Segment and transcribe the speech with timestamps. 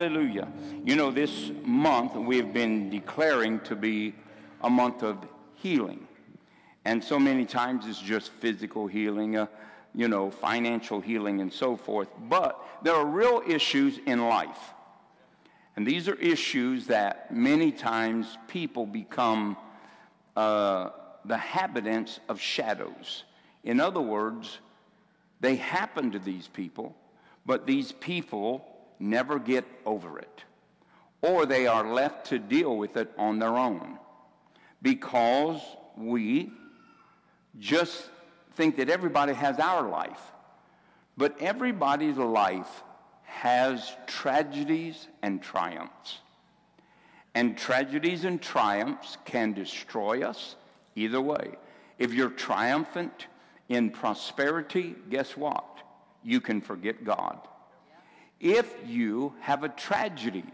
[0.00, 0.48] Hallelujah.
[0.82, 4.14] You know, this month we've been declaring to be
[4.62, 5.18] a month of
[5.56, 6.08] healing.
[6.86, 9.46] And so many times it's just physical healing, uh,
[9.94, 12.08] you know, financial healing, and so forth.
[12.30, 14.72] But there are real issues in life.
[15.76, 19.54] And these are issues that many times people become
[20.34, 20.92] uh,
[21.26, 23.24] the habitants of shadows.
[23.64, 24.60] In other words,
[25.40, 26.96] they happen to these people,
[27.44, 28.66] but these people
[29.00, 30.44] never get over it,
[31.22, 33.98] or they are left to deal with it on their own
[34.82, 35.60] because
[35.96, 36.52] we
[37.58, 38.08] just
[38.54, 40.20] think that everybody has our life.
[41.16, 42.82] But everybody's life
[43.24, 46.18] has tragedies and triumphs.
[47.34, 50.56] And tragedies and triumphs can destroy us
[50.96, 51.52] either way.
[51.98, 53.26] If you're triumphant
[53.68, 55.64] in prosperity, guess what?
[56.24, 57.38] You can forget God.
[58.40, 60.44] If you have a tragedy,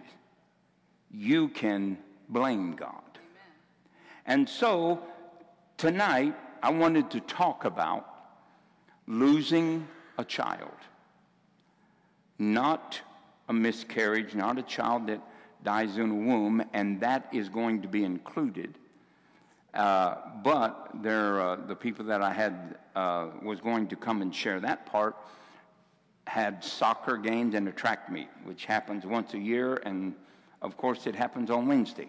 [1.10, 3.02] you can blame God.
[4.26, 5.00] And so
[5.76, 8.04] tonight, I wanted to talk about
[9.06, 9.86] losing
[10.18, 10.74] a child.
[12.40, 13.00] Not
[13.48, 15.20] a miscarriage, not a child that
[15.62, 18.74] dies in a womb, and that is going to be included.
[19.72, 24.34] Uh, but there, uh, the people that I had uh, was going to come and
[24.34, 25.16] share that part
[26.26, 30.14] had soccer games and a track meet, which happens once a year, and
[30.62, 32.08] of course it happens on Wednesday.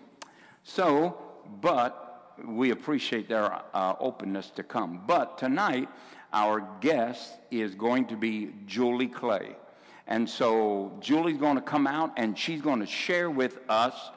[0.63, 1.17] So,
[1.61, 5.01] but we appreciate their uh, openness to come.
[5.07, 5.87] But tonight,
[6.33, 9.55] our guest is going to be Julie Clay.
[10.07, 14.11] And so Julie's going to come out and she's going to share with us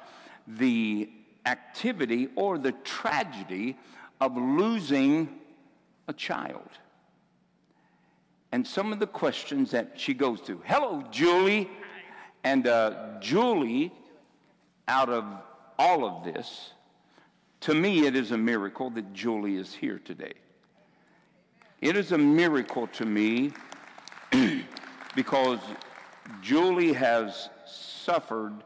[0.46, 1.10] the
[1.46, 3.76] activity or the tragedy
[4.20, 5.40] of losing
[6.08, 6.68] a child
[8.52, 10.62] and some of the questions that she goes through.
[10.64, 11.70] Hello, Julie.
[12.42, 13.92] And uh, Julie,
[14.88, 15.24] out of
[15.78, 16.72] all of this,
[17.60, 20.32] to me, it is a miracle that Julie is here today.
[21.80, 23.52] It is a miracle to me
[25.14, 25.60] because
[26.42, 28.64] Julie has suffered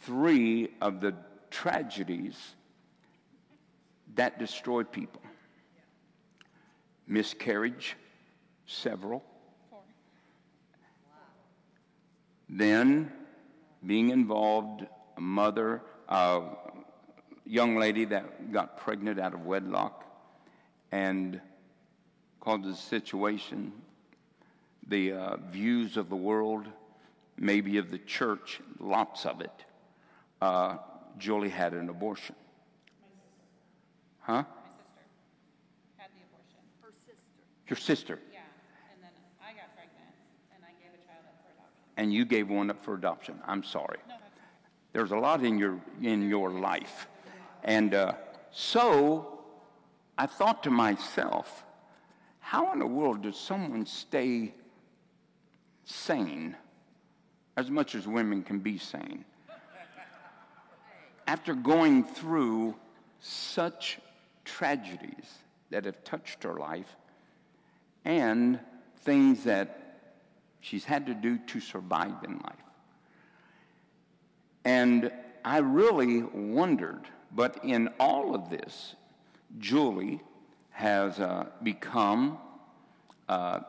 [0.00, 1.14] three of the
[1.50, 2.36] tragedies
[4.14, 5.22] that destroyed people
[7.06, 7.96] miscarriage,
[8.72, 9.22] Several.
[12.48, 13.12] Then,
[13.86, 16.42] being involved, a mother, a
[17.44, 20.04] young lady that got pregnant out of wedlock,
[20.90, 21.40] and
[22.40, 23.72] caused a situation,
[24.88, 26.66] the uh, views of the world,
[27.38, 29.64] maybe of the church, lots of it.
[30.40, 30.76] Uh,
[31.18, 32.34] Julie had an abortion.
[34.20, 34.32] Huh?
[34.32, 34.84] My sister
[35.96, 36.58] had the abortion.
[36.80, 37.22] Her sister.
[37.68, 38.18] Your sister.
[41.96, 43.38] And you gave one up for adoption.
[43.46, 43.98] I'm sorry.
[44.92, 47.06] There's a lot in your in your life,
[47.64, 48.12] and uh,
[48.50, 49.40] so
[50.18, 51.64] I thought to myself,
[52.40, 54.54] how in the world does someone stay
[55.84, 56.56] sane
[57.56, 59.24] as much as women can be sane
[61.26, 62.74] after going through
[63.20, 63.98] such
[64.44, 65.38] tragedies
[65.70, 66.96] that have touched her life
[68.04, 68.58] and
[68.98, 69.81] things that
[70.62, 72.54] she's had to do to survive in life.
[74.64, 75.12] And
[75.44, 77.02] I really wondered,
[77.32, 78.94] but in all of this,
[79.58, 80.22] Julie
[80.70, 82.38] has uh, become
[83.28, 83.64] a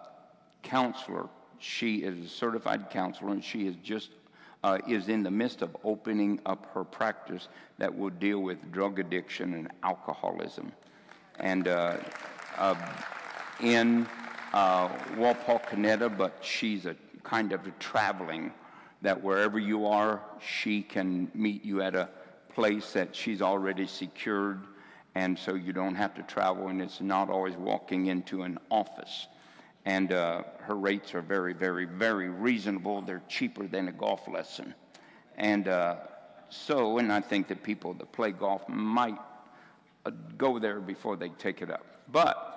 [0.61, 1.27] counselor.
[1.59, 4.11] She is a certified counselor, and she is just
[4.63, 7.49] uh, is in the midst of opening up her practice
[7.79, 10.71] that will deal with drug addiction and alcoholism.
[11.39, 11.97] And uh,
[12.57, 12.75] uh
[13.59, 14.07] in
[14.53, 18.51] uh, Wapakoneta, but she's a kind of a traveling
[19.01, 22.09] that wherever you are, she can meet you at a
[22.53, 24.61] place that she's already secured,
[25.15, 29.27] and so you don't have to travel, and it's not always walking into an office.
[29.85, 33.01] And uh, her rates are very, very, very reasonable.
[33.01, 34.73] They're cheaper than a golf lesson.
[35.35, 35.95] And uh,
[36.49, 39.17] so, and I think that people that play golf might
[40.05, 41.85] uh, go there before they take it up.
[42.11, 42.52] But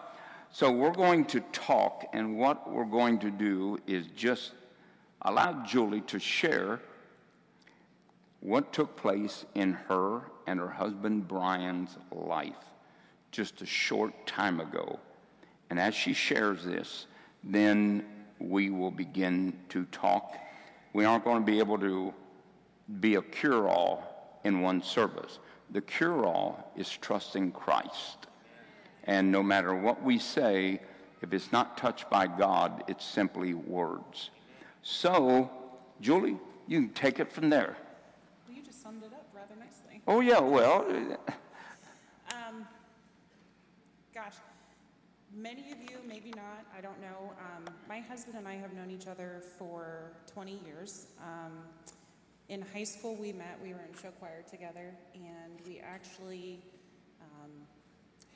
[0.50, 4.52] so we're going to talk, and what we're going to do is just
[5.22, 6.80] allow Julie to share
[8.40, 12.54] what took place in her and her husband Brian's life
[13.32, 14.98] just a short time ago.
[15.68, 17.06] And as she shares this,
[17.42, 18.04] then
[18.38, 20.36] we will begin to talk.
[20.92, 22.14] We aren't going to be able to
[23.00, 25.38] be a cure all in one service.
[25.72, 28.28] The cure all is trusting Christ.
[29.06, 30.80] And no matter what we say,
[31.22, 34.30] if it's not touched by God, it's simply words.
[34.82, 35.50] So,
[36.00, 36.38] Julie,
[36.68, 37.76] You can take it from there.
[38.48, 40.02] Well, you just summed it up rather nicely.
[40.08, 41.32] Oh, yeah, well, uh,
[42.34, 42.66] Um,
[44.12, 44.34] gosh,
[45.32, 47.32] many of you, maybe not, I don't know.
[47.38, 51.06] Um, my husband and I have known each other for 20 years.
[51.20, 51.52] Um,
[52.48, 56.60] in high school, we met, we were in show choir together, and we actually
[57.20, 57.50] um,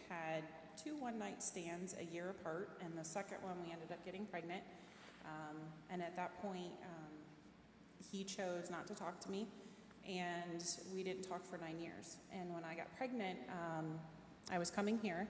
[0.08, 0.44] had
[0.82, 4.24] two one night stands a year apart, and the second one we ended up getting
[4.26, 4.62] pregnant.
[5.24, 5.56] Um,
[5.90, 7.12] and at that point, um,
[8.10, 9.46] he chose not to talk to me,
[10.08, 12.16] and we didn't talk for nine years.
[12.32, 13.98] And when I got pregnant, um,
[14.50, 15.28] I was coming here,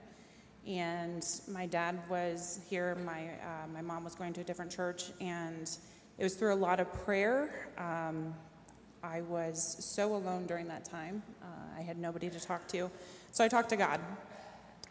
[0.65, 2.95] and my dad was here.
[3.05, 5.69] My uh, my mom was going to a different church, and
[6.17, 7.69] it was through a lot of prayer.
[7.77, 8.33] Um,
[9.03, 11.23] I was so alone during that time.
[11.41, 12.89] Uh, I had nobody to talk to,
[13.31, 13.99] so I talked to God,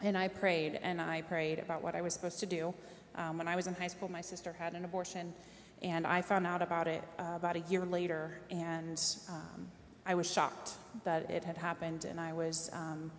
[0.03, 2.73] and I prayed, and I prayed about what I was supposed to do.
[3.15, 5.33] Um, when I was in high school, my sister had an abortion,
[5.81, 9.67] and I found out about it uh, about a year later, and um,
[10.05, 10.71] I was shocked
[11.03, 12.05] that it had happened.
[12.05, 13.11] And I was, um,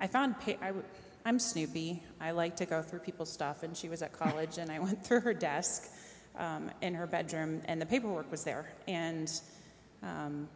[0.00, 0.84] I found, pa- I w-
[1.24, 2.02] I'm Snoopy.
[2.20, 5.04] I like to go through people's stuff, and she was at college, and I went
[5.04, 5.90] through her desk
[6.36, 8.72] um, in her bedroom, and the paperwork was there.
[8.86, 9.30] And
[10.02, 10.48] um,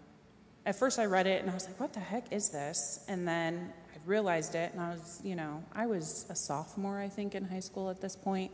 [0.65, 3.27] at first, I read it, and I was like, "What the heck is this?" And
[3.27, 3.73] then
[4.07, 7.61] realized it, and I was, you know, I was a sophomore, I think, in high
[7.61, 8.51] school at this point,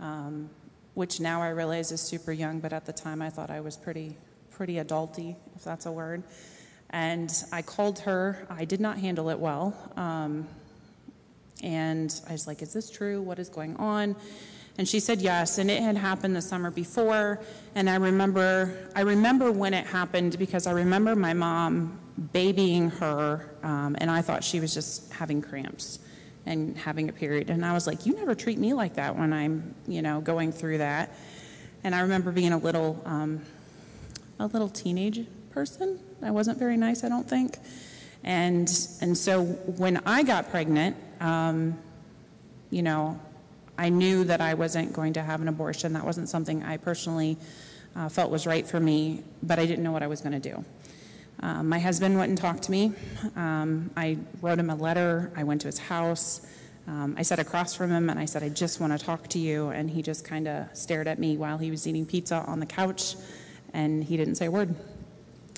[0.00, 0.50] um,
[0.94, 3.76] which now I realize is super young, but at the time I thought I was
[3.76, 4.16] pretty,
[4.50, 6.22] pretty adulty, if that's a word.
[6.90, 8.46] And I called her.
[8.50, 9.74] I did not handle it well.
[9.96, 10.46] Um,
[11.62, 13.22] and I was like, Is this true?
[13.22, 14.16] What is going on?
[14.78, 17.40] And she said yes, and it had happened the summer before.
[17.74, 21.98] And I remember, I remember when it happened because I remember my mom
[22.32, 25.98] babying her, um, and I thought she was just having cramps
[26.44, 27.50] and having a period.
[27.50, 30.52] And I was like, "You never treat me like that when I'm, you know, going
[30.52, 31.14] through that."
[31.84, 33.40] And I remember being a little, um,
[34.38, 35.98] a little teenage person.
[36.22, 37.58] I wasn't very nice, I don't think.
[38.24, 38.68] And
[39.00, 41.78] and so when I got pregnant, um,
[42.70, 43.20] you know,
[43.78, 45.92] I knew that I wasn't going to have an abortion.
[45.94, 47.36] That wasn't something I personally
[47.96, 50.50] uh, felt was right for me, but I didn't know what I was going to
[50.50, 50.64] do.
[51.42, 52.92] Um, my husband went and talked to me.
[53.34, 55.32] Um, I wrote him a letter.
[55.36, 56.46] I went to his house.
[56.86, 59.38] Um, I sat across from him and I said, I just want to talk to
[59.38, 59.68] you.
[59.68, 62.66] And he just kind of stared at me while he was eating pizza on the
[62.66, 63.16] couch
[63.72, 64.74] and he didn't say a word.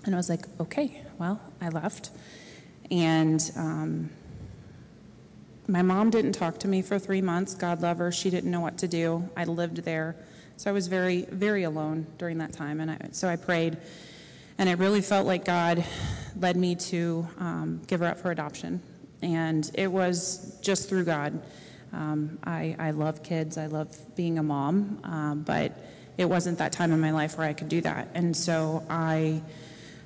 [0.04, 2.10] And I was like, okay, well, I left.
[2.90, 4.10] And um,
[5.66, 7.54] my mom didn't talk to me for three months.
[7.54, 8.12] God love her.
[8.12, 9.28] She didn't know what to do.
[9.36, 10.16] I lived there.
[10.56, 12.81] So I was very, very alone during that time.
[12.81, 13.78] And I, so I prayed.
[14.59, 15.85] And it really felt like God
[16.39, 18.81] led me to um, give her up for adoption.
[19.23, 21.41] And it was just through God.
[21.93, 25.73] Um, I, I love kids, I love being a mom, um, but
[26.19, 28.09] it wasn't that time in my life where I could do that.
[28.15, 29.41] And so I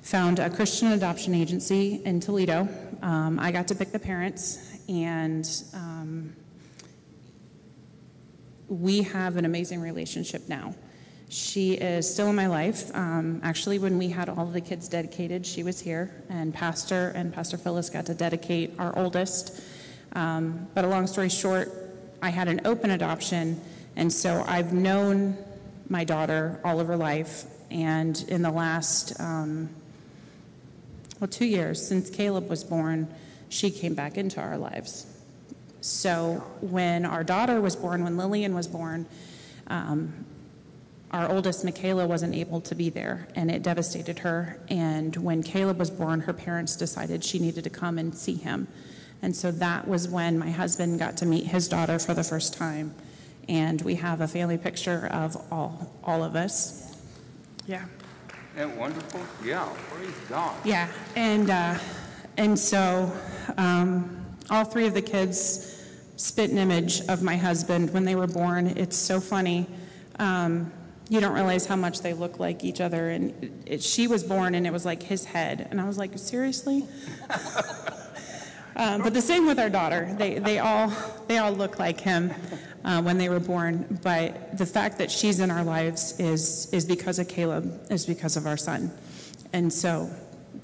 [0.01, 2.67] found a Christian adoption agency in Toledo.
[3.01, 6.35] Um, I got to pick the parents, and um,
[8.67, 10.75] we have an amazing relationship now.
[11.29, 12.89] She is still in my life.
[12.95, 17.31] Um, actually, when we had all the kids dedicated, she was here, and Pastor and
[17.31, 19.61] Pastor Phyllis got to dedicate our oldest.
[20.13, 21.71] Um, but a long story short,
[22.23, 23.61] I had an open adoption,
[23.95, 25.37] and so I've known
[25.87, 27.45] my daughter all of her life.
[27.69, 29.69] And in the last, um,
[31.19, 33.07] well, two years since Caleb was born,
[33.49, 35.05] she came back into our lives.
[35.81, 39.05] So when our daughter was born, when Lillian was born,
[39.67, 40.25] um,
[41.11, 44.59] our oldest, Michaela, wasn't able to be there, and it devastated her.
[44.69, 48.67] And when Caleb was born, her parents decided she needed to come and see him.
[49.21, 52.53] And so that was when my husband got to meet his daughter for the first
[52.53, 52.93] time.
[53.47, 56.95] And we have a family picture of all, all of us.
[57.65, 57.85] Yeah.
[58.55, 59.21] Isn't wonderful?
[59.43, 60.55] Yeah, praise God.
[60.65, 61.77] Yeah, and uh,
[62.37, 63.11] and so
[63.57, 65.83] um, all three of the kids
[66.17, 68.67] spit an image of my husband when they were born.
[68.67, 69.67] It's so funny.
[70.19, 70.71] Um,
[71.09, 73.09] you don't realize how much they look like each other.
[73.09, 75.97] And it, it, she was born, and it was like his head, and I was
[75.97, 76.85] like, seriously.
[78.75, 80.13] um, but the same with our daughter.
[80.17, 80.93] They they all
[81.27, 82.31] they all look like him.
[82.85, 86.85] Uh, when they were born, but the fact that she's in our lives is is
[86.85, 88.89] because of Caleb, is because of our son,
[89.51, 90.09] and so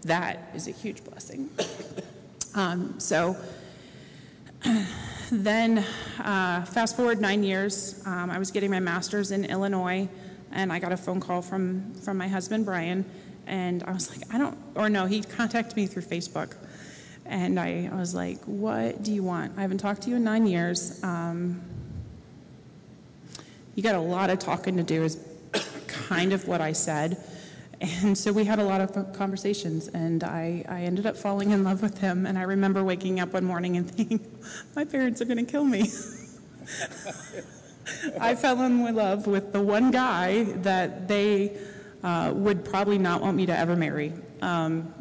[0.04, 1.50] that is a huge blessing.
[2.56, 3.36] Um, so
[5.32, 5.80] then,
[6.20, 10.08] uh, fast forward nine years, um, I was getting my master's in Illinois,
[10.52, 13.06] and I got a phone call from from my husband Brian,
[13.48, 16.56] and I was like, I don't, or no, he contacted me through Facebook,
[17.26, 19.54] and I, I was like, What do you want?
[19.58, 21.04] I haven't talked to you in nine years.
[21.04, 21.62] Um,
[23.76, 25.18] you got a lot of talking to do, is
[25.88, 27.18] kind of what I said.
[27.82, 31.66] And so we had a lot of conversations, and I, I ended up falling in
[31.66, 32.26] love with him.
[32.26, 34.26] And I remember waking up one morning and thinking,
[34.76, 35.90] my parents are going to kill me.
[38.20, 41.58] I fell in love with the one guy that they
[42.04, 44.14] uh, would probably not want me to ever marry.
[44.42, 44.94] Um,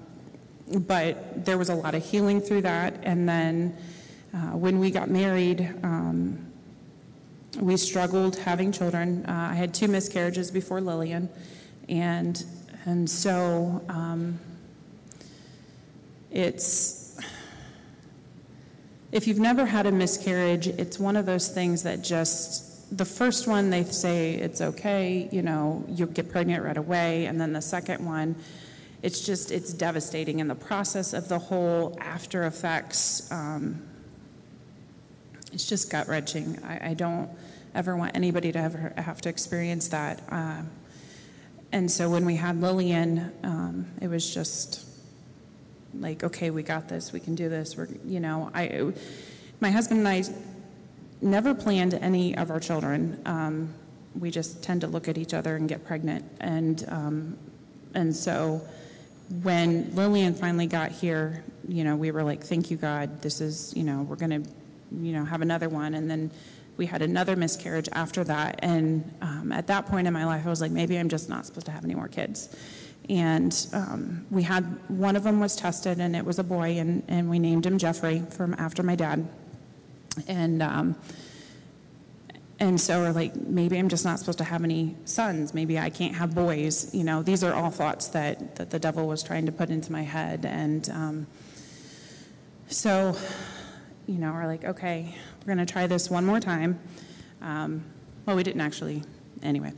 [0.72, 2.98] but there was a lot of healing through that.
[3.02, 3.76] And then
[4.34, 6.44] uh, when we got married, um,
[7.60, 9.24] we struggled having children.
[9.26, 11.28] Uh, I had two miscarriages before Lillian,
[11.88, 12.44] and
[12.84, 14.38] and so um,
[16.30, 17.16] it's
[19.12, 23.48] if you've never had a miscarriage, it's one of those things that just the first
[23.48, 27.62] one they say it's okay, you know, you'll get pregnant right away, and then the
[27.62, 28.36] second one,
[29.02, 33.30] it's just it's devastating, and the process of the whole after effects.
[33.32, 33.82] Um,
[35.52, 36.58] it's just gut wrenching.
[36.64, 37.30] I, I, don't
[37.76, 40.20] ever want anybody to ever have to experience that.
[40.28, 40.62] Uh,
[41.70, 44.84] and so when we had Lillian, um, it was just
[45.94, 47.76] like, okay, we got this, we can do this.
[47.76, 48.92] We're, you know, I,
[49.60, 50.24] my husband and I
[51.20, 53.20] never planned any of our children.
[53.26, 53.74] Um,
[54.18, 57.38] we just tend to look at each other and get pregnant, and um,
[57.94, 58.60] and so
[59.42, 63.72] when Lillian finally got here, you know, we were like, thank you God, this is,
[63.74, 64.42] you know, we're gonna,
[64.92, 66.30] you know, have another one, and then
[66.76, 68.58] we had another miscarriage after that.
[68.62, 71.46] And um, at that point in my life, I was like, maybe I'm just not
[71.46, 72.54] supposed to have any more kids.
[73.08, 77.02] And um, we had one of them was tested, and it was a boy, and,
[77.08, 79.26] and we named him Jeffrey from after my dad.
[80.28, 80.96] And um,
[82.60, 85.54] and so we're like, maybe I'm just not supposed to have any sons.
[85.54, 86.94] Maybe I can't have boys.
[86.94, 89.90] You know, these are all thoughts that that the devil was trying to put into
[89.90, 90.46] my head.
[90.46, 91.26] And um,
[92.68, 93.16] so,
[94.06, 96.78] you know, we're like, okay, we're going to try this one more time.
[97.42, 97.84] Um,
[98.24, 99.02] well, we didn't actually,
[99.42, 99.72] anyway.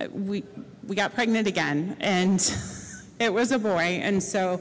[0.00, 0.44] Uh, we,
[0.86, 2.54] we got pregnant again, and
[3.18, 4.00] it was a boy.
[4.02, 4.60] And so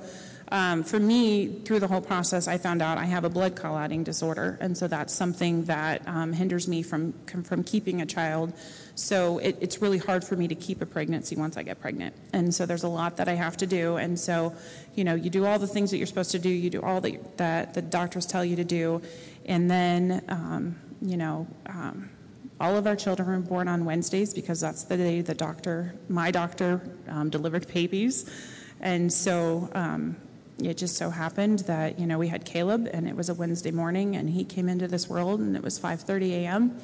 [0.52, 4.04] um, for me, through the whole process, I found out I have a blood clotting
[4.04, 4.58] disorder.
[4.60, 8.52] And so that's something that um, hinders me from, from keeping a child.
[8.96, 12.14] So it, it's really hard for me to keep a pregnancy once I get pregnant.
[12.34, 13.96] And so there's a lot that I have to do.
[13.96, 14.54] And so,
[14.94, 17.00] you know, you do all the things that you're supposed to do, you do all
[17.00, 19.02] that, that the doctors tell you to do.
[19.46, 22.10] And then, um, you know, um,
[22.60, 26.30] all of our children were born on Wednesdays because that's the day the doctor, my
[26.30, 28.30] doctor, um, delivered babies.
[28.82, 30.18] And so um,
[30.66, 33.72] it just so happened that, you know, we had Caleb and it was a Wednesday
[33.72, 36.78] morning and he came into this world and it was 5.30 a.m.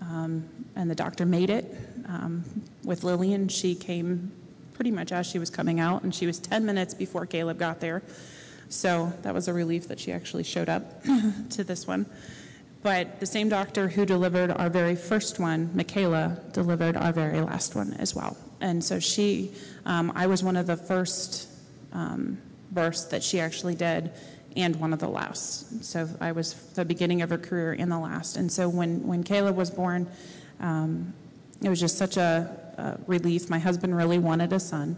[0.00, 1.64] Um, and the doctor made it.
[2.06, 2.44] Um,
[2.84, 4.32] with Lillian, she came
[4.74, 7.80] pretty much as she was coming out and she was 10 minutes before Caleb got
[7.80, 8.02] there.
[8.68, 11.02] So that was a relief that she actually showed up
[11.50, 12.06] to this one.
[12.82, 17.74] But the same doctor who delivered our very first one, Michaela, delivered our very last
[17.74, 18.36] one as well.
[18.60, 19.52] And so she,
[19.84, 21.48] um, I was one of the first
[21.92, 22.38] um,
[22.76, 24.12] births that she actually did
[24.56, 25.84] and one of the last.
[25.84, 28.36] So I was the beginning of her career and the last.
[28.36, 30.06] And so when, when Caleb was born,
[30.60, 31.12] um,
[31.62, 33.50] it was just such a, a, relief.
[33.50, 34.96] My husband really wanted a son.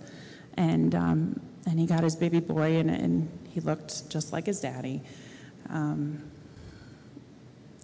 [0.57, 4.61] And, um, and he got his baby boy, and, and he looked just like his
[4.61, 5.03] daddy.
[5.69, 6.23] Um,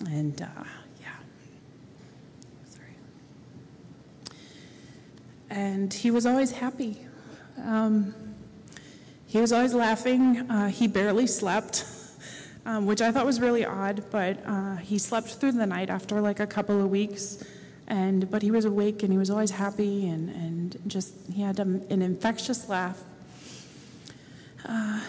[0.07, 0.65] and uh,
[1.01, 1.09] yeah,
[2.69, 2.97] sorry.
[5.51, 6.99] And he was always happy.
[7.63, 8.15] Um,
[9.35, 10.49] he was always laughing.
[10.49, 11.85] Uh, he barely slept,
[12.65, 16.21] um, which I thought was really odd, but uh, he slept through the night after
[16.21, 17.43] like a couple of weeks.
[17.89, 21.59] And, but he was awake and he was always happy and, and just, he had
[21.59, 23.03] a, an infectious laugh.
[24.65, 25.01] Uh,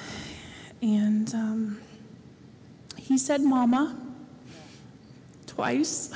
[0.81, 1.79] and um,
[2.97, 3.95] he said, Mama,
[5.45, 6.09] twice.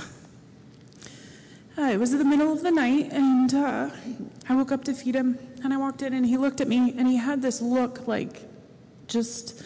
[1.77, 3.89] Uh, it was in the middle of the night, and uh,
[4.49, 6.93] I woke up to feed him, and I walked in, and he looked at me,
[6.97, 8.43] and he had this look like
[9.07, 9.63] just,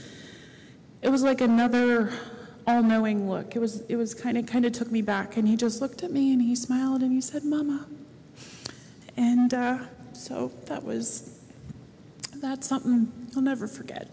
[1.02, 2.14] it was like another
[2.66, 3.56] all-knowing look.
[3.56, 6.04] It was, it was kind of, kind of took me back, and he just looked
[6.04, 7.86] at me, and he smiled, and he said, Mama.
[9.18, 9.80] And uh,
[10.14, 11.40] so that was,
[12.36, 14.10] that's something I'll never forget.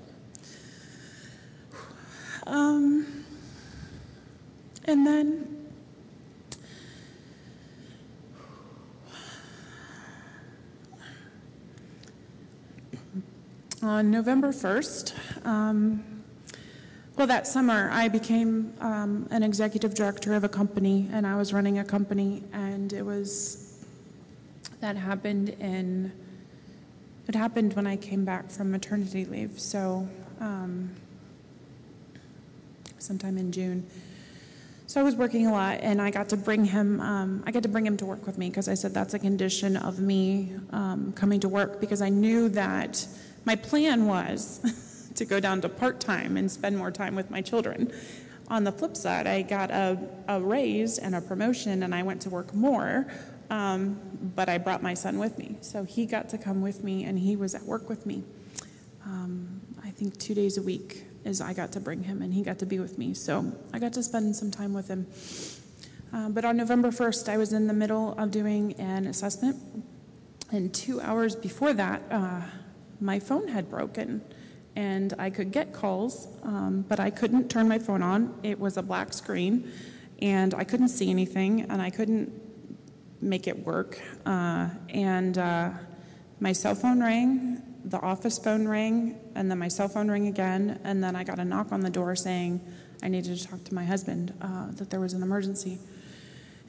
[2.47, 3.25] Um,
[4.85, 5.60] and then
[13.83, 16.05] on November 1st, um,
[17.17, 21.53] well, that summer, I became um, an executive director of a company, and I was
[21.53, 23.85] running a company, and it was
[24.81, 26.13] that happened in
[27.29, 29.61] it happened when I came back from maternity leave.
[29.61, 30.09] So,
[30.41, 30.91] um,
[32.99, 33.87] sometime in June.
[34.87, 37.01] So I was working a lot, and I got to bring him.
[37.01, 39.19] Um, I got to bring him to work with me because I said that's a
[39.19, 43.07] condition of me um, coming to work because I knew that
[43.45, 47.41] my plan was to go down to part time and spend more time with my
[47.41, 47.93] children.
[48.49, 52.23] On the flip side, I got a, a raise and a promotion, and I went
[52.23, 53.07] to work more.
[53.49, 54.01] Um,
[54.35, 57.19] but I brought my son with me, so he got to come with me, and
[57.19, 58.23] he was at work with me.
[59.05, 62.43] Um, I think two days a week is I got to bring him and he
[62.43, 63.15] got to be with me.
[63.15, 65.07] So I got to spend some time with him.
[66.13, 69.57] Uh, but on November 1st, I was in the middle of doing an assessment.
[70.53, 72.43] And two hours before that, uh,
[73.01, 74.23] my phone had broken.
[74.77, 78.39] And I could get calls, um, but I couldn't turn my phone on.
[78.45, 79.71] It was a black screen,
[80.23, 82.31] and I couldn't see anything, and I couldn't
[83.21, 84.01] make it work.
[84.25, 85.71] Uh, and uh,
[86.39, 90.79] my cell phone rang, the office phone rang, and then my cell phone rang again,
[90.85, 92.61] and then I got a knock on the door saying
[93.03, 95.79] I needed to talk to my husband, uh, that there was an emergency.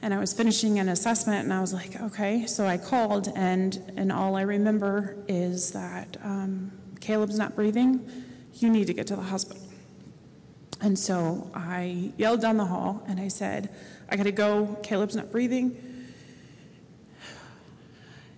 [0.02, 2.44] And I was finishing an assessment, and I was like, okay.
[2.46, 8.10] So I called, and, and all I remember is that um, Caleb's not breathing.
[8.54, 9.62] You need to get to the hospital.
[10.80, 13.70] And so I yelled down the hall, and I said,
[14.10, 14.76] I got to go.
[14.82, 15.76] Caleb's not breathing.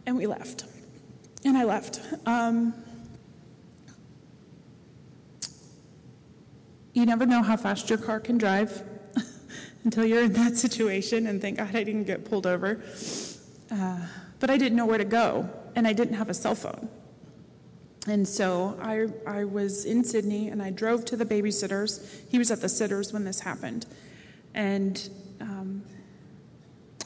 [0.06, 0.64] And we left
[1.44, 2.00] and I left.
[2.26, 2.74] Um,
[6.92, 8.82] you never know how fast your car can drive
[9.84, 12.82] until you're in that situation and thank God I didn't get pulled over.
[13.70, 14.00] Uh,
[14.40, 16.88] but I didn't know where to go, and I didn't have a cell phone.
[18.06, 22.20] And so I, I was in Sidney and I drove to the babysitters.
[22.28, 23.86] He was at the sitters when this happened.
[24.52, 25.08] And
[25.40, 25.82] um,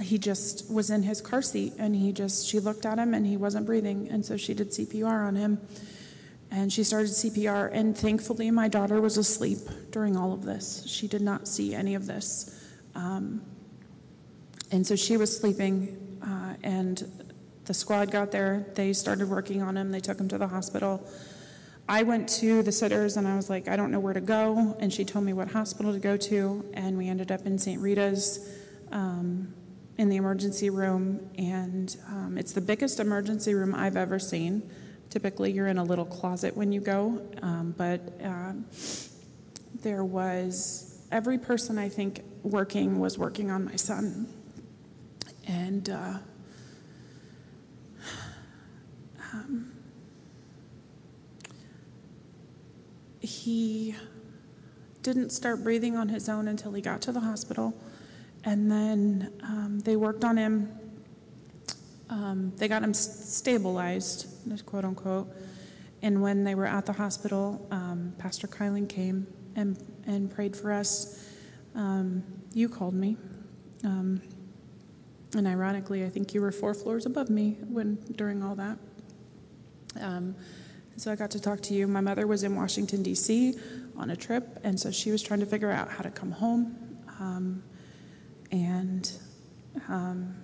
[0.00, 3.26] he just was in his car seat and he just she looked at him and
[3.26, 5.60] he wasn't breathing and so she did cpr on him
[6.50, 9.58] and she started cpr and thankfully my daughter was asleep
[9.90, 12.57] during all of this she did not see any of this
[12.98, 13.40] um,
[14.70, 17.10] and so she was sleeping uh, and
[17.64, 21.06] the squad got there they started working on him they took him to the hospital
[21.90, 24.76] I went to the sitters and I was like, I don't know where to go.
[24.78, 26.62] And she told me what hospital to go to.
[26.74, 27.80] And we ended up in St.
[27.80, 28.46] Rita's.
[28.92, 29.54] Um,
[29.98, 34.62] in the emergency room, and um, it's the biggest emergency room I've ever seen.
[35.10, 38.52] Typically, you're in a little closet when you go, um, but uh,
[39.82, 44.32] there was every person I think working was working on my son.
[45.46, 46.14] And uh,
[49.32, 49.72] um,
[53.20, 53.94] he
[55.02, 57.74] didn't start breathing on his own until he got to the hospital.
[58.44, 60.70] And then um, they worked on him.
[62.10, 64.26] Um, they got him stabilized,
[64.66, 65.28] quote unquote.
[66.02, 69.76] And when they were at the hospital, um, Pastor Kylan came and,
[70.08, 71.24] and prayed for us.
[71.76, 73.16] Um, you called me.
[73.84, 74.20] Um,
[75.36, 78.78] and ironically, I think you were four floors above me when during all that.
[80.00, 80.34] Um,
[80.96, 81.86] so I got to talk to you.
[81.86, 83.54] My mother was in Washington, D.C.
[83.96, 86.98] on a trip, and so she was trying to figure out how to come home.
[87.20, 87.62] Um,
[88.50, 89.12] and
[89.88, 90.34] um,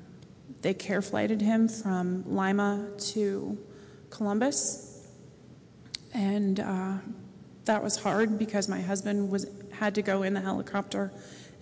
[0.63, 3.59] they care flighted him from Lima to
[4.11, 5.09] Columbus.
[6.13, 6.99] And uh,
[7.65, 11.13] that was hard because my husband was had to go in the helicopter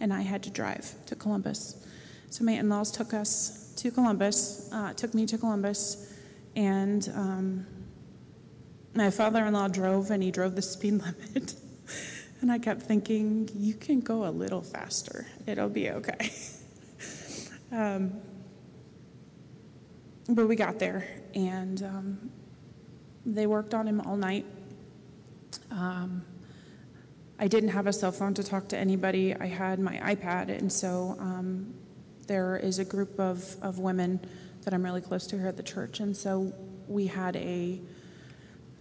[0.00, 1.86] and I had to drive to Columbus.
[2.30, 6.12] So my in-laws took us to Columbus, uh, took me to Columbus,
[6.56, 7.66] and um,
[8.94, 10.94] my father-in-law drove and he drove the speed
[11.34, 11.54] limit.
[12.40, 16.32] And I kept thinking, you can go a little faster, it'll be okay.
[17.72, 18.12] um,
[20.28, 22.30] but we got there, and um,
[23.24, 24.44] they worked on him all night.
[25.72, 26.24] Um,
[27.38, 29.34] I didn't have a cell phone to talk to anybody.
[29.34, 31.74] I had my iPad, and so um,
[32.26, 34.20] there is a group of, of women
[34.64, 36.52] that I'm really close to here at the church, and so
[36.86, 37.80] we had a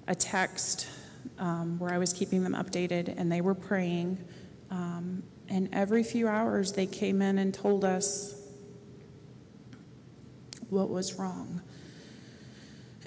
[0.08, 0.88] a text
[1.39, 4.17] um, where I was keeping them updated, and they were praying.
[4.69, 8.36] Um, and every few hours, they came in and told us
[10.69, 11.62] what was wrong.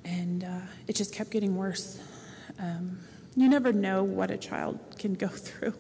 [0.05, 1.99] And uh, it just kept getting worse.
[3.37, 5.75] You never know what a child can go through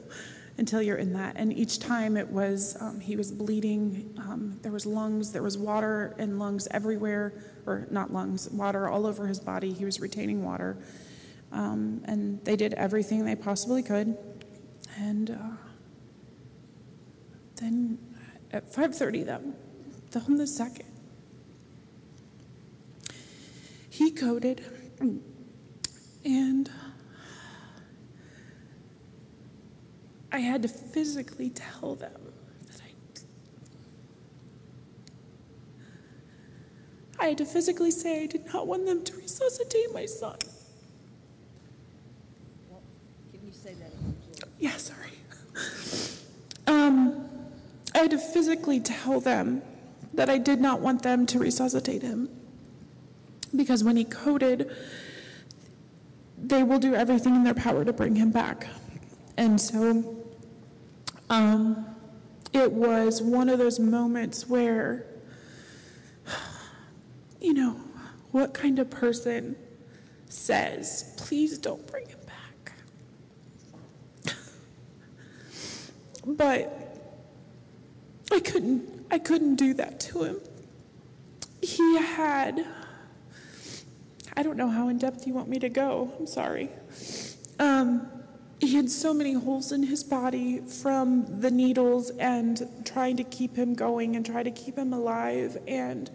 [0.56, 1.34] until you're in that.
[1.36, 4.14] And each time it was, um, he was bleeding.
[4.18, 7.32] Um, there was lungs, there was water and lungs everywhere,
[7.66, 9.72] or not lungs, water all over his body.
[9.72, 10.76] He was retaining water.
[11.52, 14.16] Um, and they did everything they possibly could.
[14.98, 15.56] And uh,
[17.56, 17.98] then
[18.52, 19.54] at 5:30, them,
[20.14, 20.86] on the second,
[23.90, 24.64] he coded,
[26.24, 26.70] and
[30.34, 32.20] I had to physically tell them
[32.66, 32.80] that
[37.20, 37.24] I.
[37.24, 40.36] I had to physically say I did not want them to resuscitate my son.
[44.58, 45.12] Yeah, sorry.
[46.66, 47.28] Um,
[47.94, 49.62] I had to physically tell them
[50.14, 52.28] that I did not want them to resuscitate him.
[53.54, 54.68] Because when he coded,
[56.36, 58.66] they will do everything in their power to bring him back.
[59.36, 60.23] And so
[61.30, 61.86] um,
[62.52, 65.06] it was one of those moments where,
[67.40, 67.72] you know,
[68.30, 69.56] what kind of person
[70.28, 72.74] says, please don't bring him back?
[76.26, 76.84] but
[78.32, 80.40] I couldn't I couldn't do that to him.
[81.62, 82.66] He had
[84.36, 86.12] I don't know how in depth you want me to go.
[86.18, 86.68] I'm sorry.
[87.60, 88.08] Um,
[88.64, 93.56] he had so many holes in his body from the needles and trying to keep
[93.56, 95.56] him going and try to keep him alive.
[95.66, 96.10] And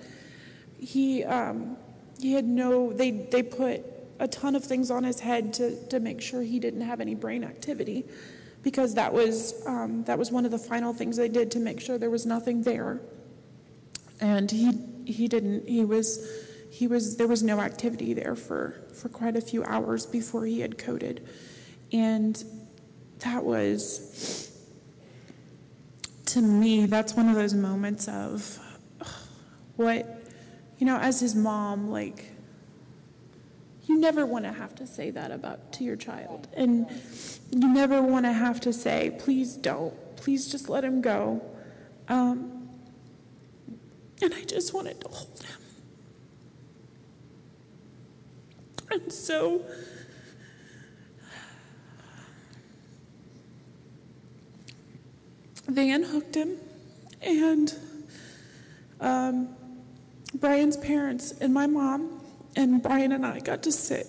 [0.77, 1.77] he um,
[2.19, 2.91] he had no.
[2.91, 3.85] They they put
[4.19, 7.15] a ton of things on his head to to make sure he didn't have any
[7.15, 8.05] brain activity,
[8.63, 11.79] because that was um, that was one of the final things they did to make
[11.79, 12.99] sure there was nothing there.
[14.21, 14.71] And he
[15.05, 15.67] he didn't.
[15.67, 16.27] He was
[16.71, 20.61] he was there was no activity there for for quite a few hours before he
[20.61, 21.27] had coded
[21.91, 22.43] and
[23.19, 24.51] that was
[26.25, 28.59] to me that's one of those moments of
[29.75, 30.21] what
[30.77, 32.31] you know as his mom like
[33.89, 36.47] you never want to have to say that about to your child.
[36.53, 36.87] And
[37.49, 39.95] you never want to have to say please don't.
[40.15, 41.41] Please just let him go.
[42.07, 42.69] Um,
[44.21, 45.61] and i just wanted to hold him.
[48.91, 49.63] And so
[55.75, 56.57] they unhooked him,
[57.21, 57.73] and
[58.99, 59.49] um,
[60.35, 62.21] Brian's parents and my mom
[62.55, 64.07] and Brian and I got to sit.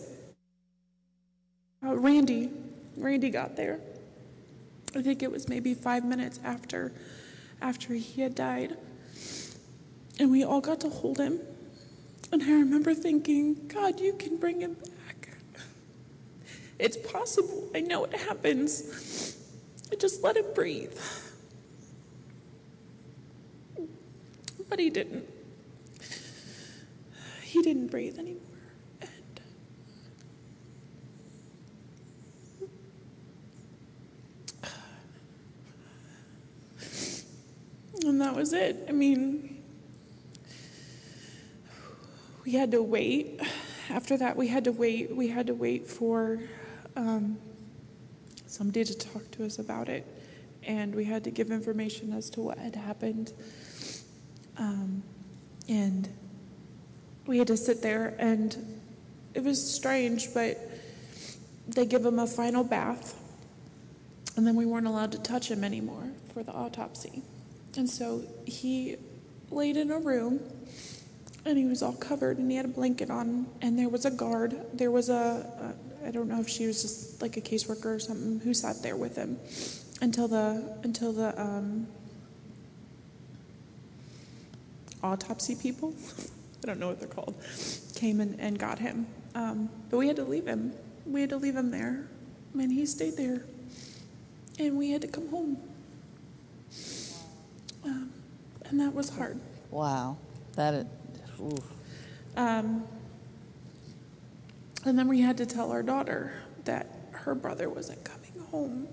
[1.84, 2.50] Uh, Randy,
[2.96, 3.80] Randy got there.
[4.94, 6.92] I think it was maybe five minutes after,
[7.62, 8.76] after he had died,
[10.18, 11.40] and we all got to hold him.
[12.32, 15.36] And I remember thinking, God, you can bring him back.
[16.78, 17.68] It's possible.
[17.74, 19.36] I know it happens.
[19.98, 20.96] Just let him breathe.
[24.70, 25.28] But he didn't.
[27.42, 28.40] He didn't breathe anymore.
[29.00, 29.40] And,
[38.04, 38.86] and that was it.
[38.88, 39.60] I mean,
[42.44, 43.40] we had to wait.
[43.90, 45.14] After that, we had to wait.
[45.14, 46.38] We had to wait for
[46.94, 47.36] um,
[48.46, 50.06] somebody to talk to us about it.
[50.62, 53.32] And we had to give information as to what had happened.
[54.60, 55.02] Um,
[55.68, 56.08] and
[57.26, 58.56] we had to sit there, and
[59.34, 60.58] it was strange, but
[61.66, 63.18] they give him a final bath,
[64.36, 67.22] and then we weren't allowed to touch him anymore for the autopsy.
[67.76, 68.96] And so he
[69.50, 70.40] laid in a room,
[71.44, 74.10] and he was all covered, and he had a blanket on, and there was a
[74.10, 74.56] guard.
[74.74, 77.98] There was a, a I don't know if she was just like a caseworker or
[77.98, 79.38] something who sat there with him
[80.02, 81.86] until the until the um,
[85.02, 85.94] autopsy people,
[86.62, 87.34] I don't know what they're called,
[87.94, 89.06] came and, and got him.
[89.34, 90.72] Um, but we had to leave him.
[91.06, 92.08] We had to leave him there.
[92.54, 93.44] And he stayed there.
[94.58, 95.56] And we had to come home.
[97.84, 98.12] Um,
[98.64, 99.40] and that was hard.
[99.70, 100.18] Wow.
[100.56, 100.86] That is,
[101.40, 101.64] oof.
[102.36, 102.84] Um,
[104.84, 106.32] and then we had to tell our daughter
[106.64, 108.88] that her brother wasn't coming home.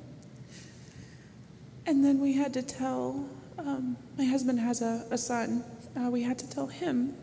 [1.85, 5.63] And then we had to tell, um, my husband has a, a son
[5.97, 7.15] uh, we had to tell him.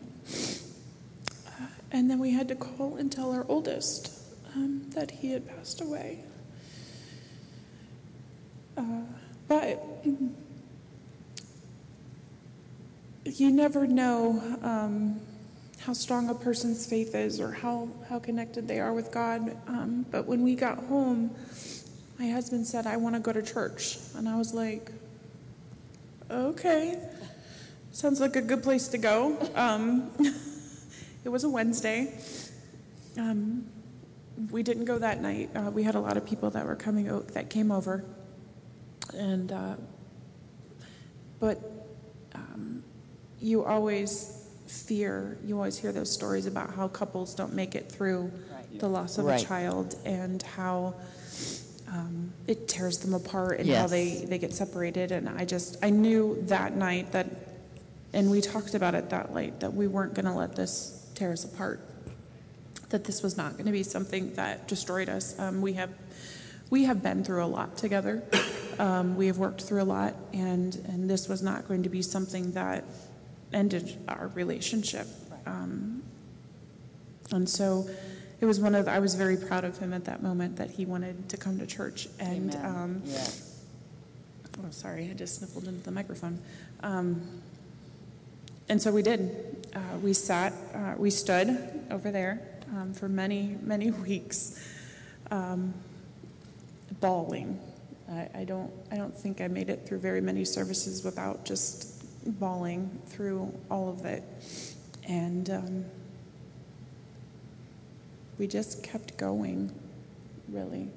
[1.47, 4.11] Uh, and then we had to call and tell our oldest
[4.55, 6.23] um, that he had passed away.
[8.77, 9.01] Uh,
[9.47, 9.83] but
[13.23, 15.19] you never know um,
[15.79, 19.55] how strong a person's faith is or how, how connected they are with God.
[19.67, 21.31] Um, but when we got home,
[22.19, 23.97] my husband said, I want to go to church.
[24.15, 24.91] And I was like,
[26.29, 26.99] okay.
[27.95, 29.37] Sounds like a good place to go.
[29.55, 30.11] Um,
[31.23, 32.13] it was a Wednesday.
[33.17, 33.65] Um,
[34.51, 35.49] we didn't go that night.
[35.55, 38.03] Uh, we had a lot of people that were coming o- that came over,
[39.13, 39.75] and uh,
[41.39, 41.57] but
[42.35, 42.83] um,
[43.39, 45.37] you always fear.
[45.45, 48.77] You always hear those stories about how couples don't make it through Right.
[48.81, 49.41] the loss of Right.
[49.41, 50.95] a child and how
[51.87, 55.13] um, it tears them apart and how they they get separated.
[55.13, 57.44] And I just I knew that night that
[58.15, 61.33] and we talked about it that late that we weren't going to let this tear
[61.33, 61.81] us apart.
[62.89, 65.37] That this was not going to be something that destroyed us.
[65.37, 65.89] Um, we have
[66.69, 68.23] we have been through a lot together.
[68.77, 72.01] Um, we have worked through a lot, and and this was not going to be
[72.01, 72.83] something that
[73.53, 75.07] ended our relationship.
[75.45, 76.03] Um,
[77.31, 77.89] and so
[78.41, 80.85] it was one of I was very proud of him at that moment that he
[80.85, 82.53] wanted to come to church and.
[82.55, 82.65] Amen.
[82.65, 83.51] Um, Yes.
[84.57, 86.39] Oh, sorry, I just sniffled into the microphone.
[86.81, 87.21] Um,
[88.69, 89.67] and so we did.
[89.75, 92.41] Uh, we sat, uh, we stood over there
[92.75, 94.59] um, for many, many weeks,
[95.31, 95.73] um,
[96.99, 97.59] bawling.
[98.09, 101.91] I, I don't, I don't think I made it through very many services without just
[102.39, 104.23] bawling through all of it,
[105.07, 105.85] and um,
[108.37, 109.71] we just kept going,
[110.49, 110.89] really.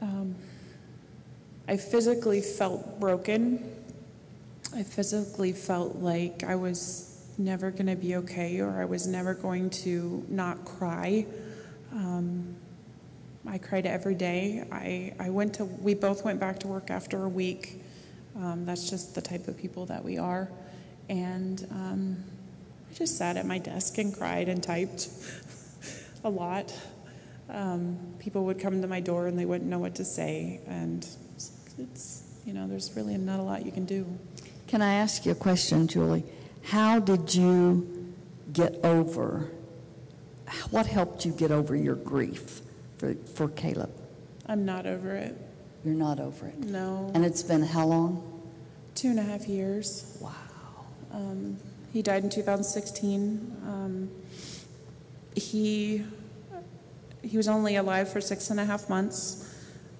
[0.00, 0.34] Um,
[1.68, 3.75] I physically felt broken.
[4.74, 9.34] I physically felt like I was never going to be okay or I was never
[9.34, 11.26] going to not cry.
[11.92, 12.56] Um,
[13.46, 14.66] I cried every day.
[14.72, 17.82] I, I went to, we both went back to work after a week.
[18.36, 20.50] Um, that's just the type of people that we are.
[21.08, 22.24] And um,
[22.90, 25.08] I just sat at my desk and cried and typed
[26.24, 26.74] a lot.
[27.48, 30.60] Um, people would come to my door and they wouldn't know what to say.
[30.66, 31.06] And
[31.78, 34.06] it's, you know, there's really not a lot you can do.
[34.66, 36.24] Can I ask you a question, Julie?
[36.62, 38.14] How did you
[38.52, 39.48] get over,
[40.70, 42.62] what helped you get over your grief
[42.98, 43.90] for, for Caleb?
[44.46, 45.36] I'm not over it.
[45.84, 46.58] You're not over it.
[46.58, 47.12] No.
[47.14, 48.42] And it's been how long?
[48.96, 50.18] Two and a half years.
[50.20, 50.32] Wow.
[51.12, 51.58] Um,
[51.92, 53.56] he died in 2016.
[53.64, 54.10] Um,
[55.36, 56.02] he
[57.22, 59.54] he was only alive for six and a half months.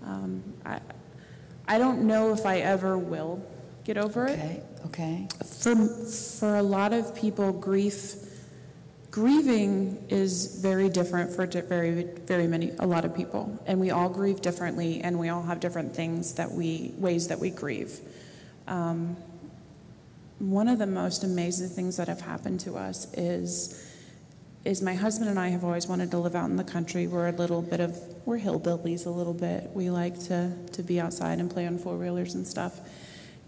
[0.04, 0.80] Um, I
[1.68, 3.44] I don't know if I ever will
[3.86, 4.32] get over it.
[4.32, 5.28] Okay, okay.
[5.44, 8.16] For for a lot of people, grief
[9.12, 14.08] grieving is very different for very very many a lot of people, and we all
[14.08, 18.00] grieve differently, and we all have different things that we ways that we grieve.
[18.66, 19.16] Um,
[20.40, 23.82] one of the most amazing things that have happened to us is
[24.64, 27.06] is my husband and I have always wanted to live out in the country.
[27.06, 27.96] We're a little bit of
[28.26, 29.70] we're hillbillies a little bit.
[29.72, 32.80] We like to to be outside and play on four wheelers and stuff.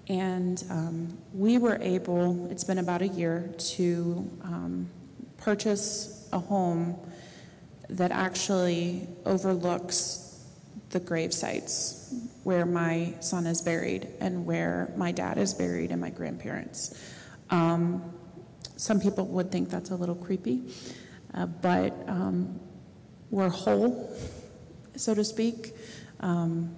[0.08, 2.50] And um, we were able.
[2.50, 4.88] It's been about a year to um,
[5.36, 6.98] purchase a home
[7.90, 10.44] that actually overlooks
[10.90, 16.00] the grave sites where my son is buried and where my dad is buried and
[16.00, 16.98] my grandparents.
[17.50, 18.12] Um,
[18.76, 20.62] some people would think that's a little creepy,
[21.34, 22.58] uh, but um,
[23.30, 24.16] we're whole,
[24.96, 25.74] so to speak.
[26.20, 26.74] Um,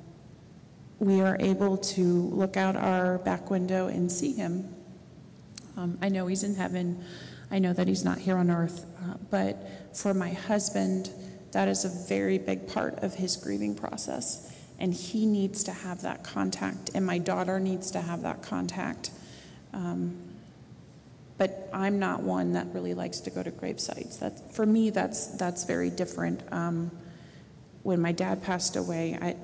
[1.00, 4.72] we are able to look out our back window and see him.
[5.76, 7.02] Um, I know he's in heaven.
[7.50, 8.84] I know that he's not here on earth.
[9.02, 11.10] Uh, but for my husband,
[11.52, 14.54] that is a very big part of his grieving process.
[14.78, 19.10] And he needs to have that contact, and my daughter needs to have that contact.
[19.72, 20.16] Um,
[21.36, 24.18] but I'm not one that really likes to go to grave sites.
[24.18, 26.42] That, for me, that's, that's very different.
[26.52, 26.90] Um,
[27.82, 29.36] when my dad passed away, I,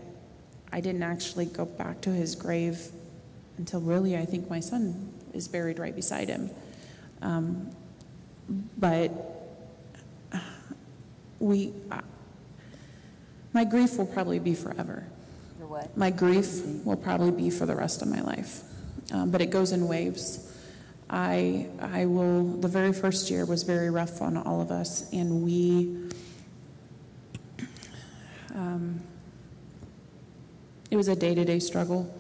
[0.73, 2.91] I didn't actually go back to his grave
[3.59, 6.51] until really, I think my son is buried right beside him.
[7.23, 7.71] Um,
[8.79, 9.11] but
[11.39, 12.01] we, uh,
[13.53, 15.07] my grief will probably be forever.
[15.59, 15.97] Your what?
[15.97, 18.63] My grief will probably be for the rest of my life,
[19.13, 20.53] um, but it goes in waves.
[21.09, 25.45] I, I will, the very first year was very rough on all of us, and
[25.45, 26.11] we,
[28.55, 29.01] um,
[30.97, 32.11] it was a day to day struggle.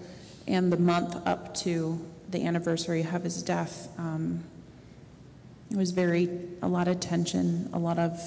[0.47, 4.45] And the month up to the anniversary of his death, um,
[5.71, 6.29] it was very,
[6.61, 8.21] a lot of tension, a lot of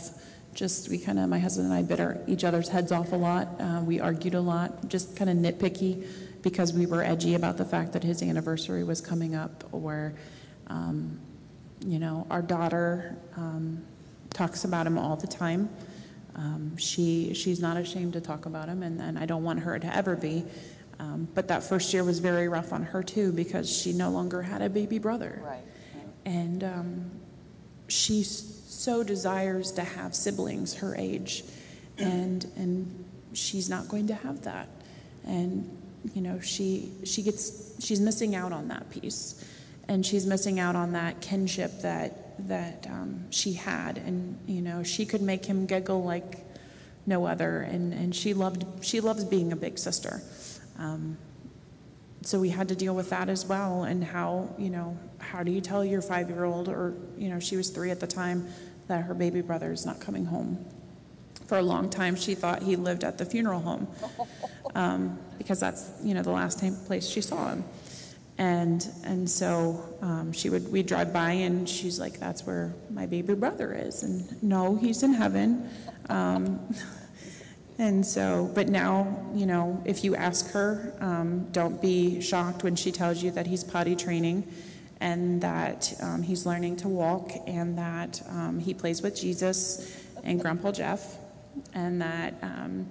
[0.56, 3.16] just, we kind of, my husband and I bit our, each other's heads off a
[3.16, 3.48] lot.
[3.60, 6.08] Uh, we argued a lot, just kind of nitpicky
[6.42, 10.14] because we were edgy about the fact that his anniversary was coming up or,
[10.66, 11.20] um,
[11.86, 13.84] you know, our daughter um,
[14.32, 15.70] talks about him all the time.
[16.40, 19.78] Um, she she's not ashamed to talk about him, and, and I don't want her
[19.78, 20.46] to ever be.
[20.98, 24.42] Um, but that first year was very rough on her too because she no longer
[24.42, 25.64] had a baby brother, Right.
[26.26, 27.12] and um,
[27.90, 31.44] she so desires to have siblings her age,
[31.98, 34.70] and and she's not going to have that,
[35.26, 35.70] and
[36.14, 39.44] you know she she gets she's missing out on that piece,
[39.90, 44.84] and she's missing out on that kinship that that um, she had, and you know
[44.84, 46.40] she could make him giggle like
[47.06, 50.22] no other, and and she loved she loves being a big sister.
[50.78, 51.18] Um,
[52.22, 53.84] so we had to deal with that as well.
[53.84, 57.40] And how, you know, how do you tell your five year old, or, you know,
[57.40, 58.48] she was three at the time,
[58.88, 60.66] that her baby brother is not coming home?
[61.48, 63.88] For a long time, she thought he lived at the funeral home
[64.76, 67.64] um, because that's, you know, the last time, place she saw him.
[68.40, 73.06] And, and so um, she would, we'd drive by and she's like, that's where my
[73.06, 74.02] baby brother is.
[74.02, 75.70] And no, he's in heaven.
[76.08, 76.74] Um,
[77.78, 82.78] and so, but now, you know, if you ask her, um, don't be shocked when
[82.78, 84.50] she tells you that he's potty training
[85.02, 90.40] and that um, he's learning to walk and that um, he plays with Jesus and
[90.40, 91.18] Grandpa Jeff
[91.74, 92.90] and that um,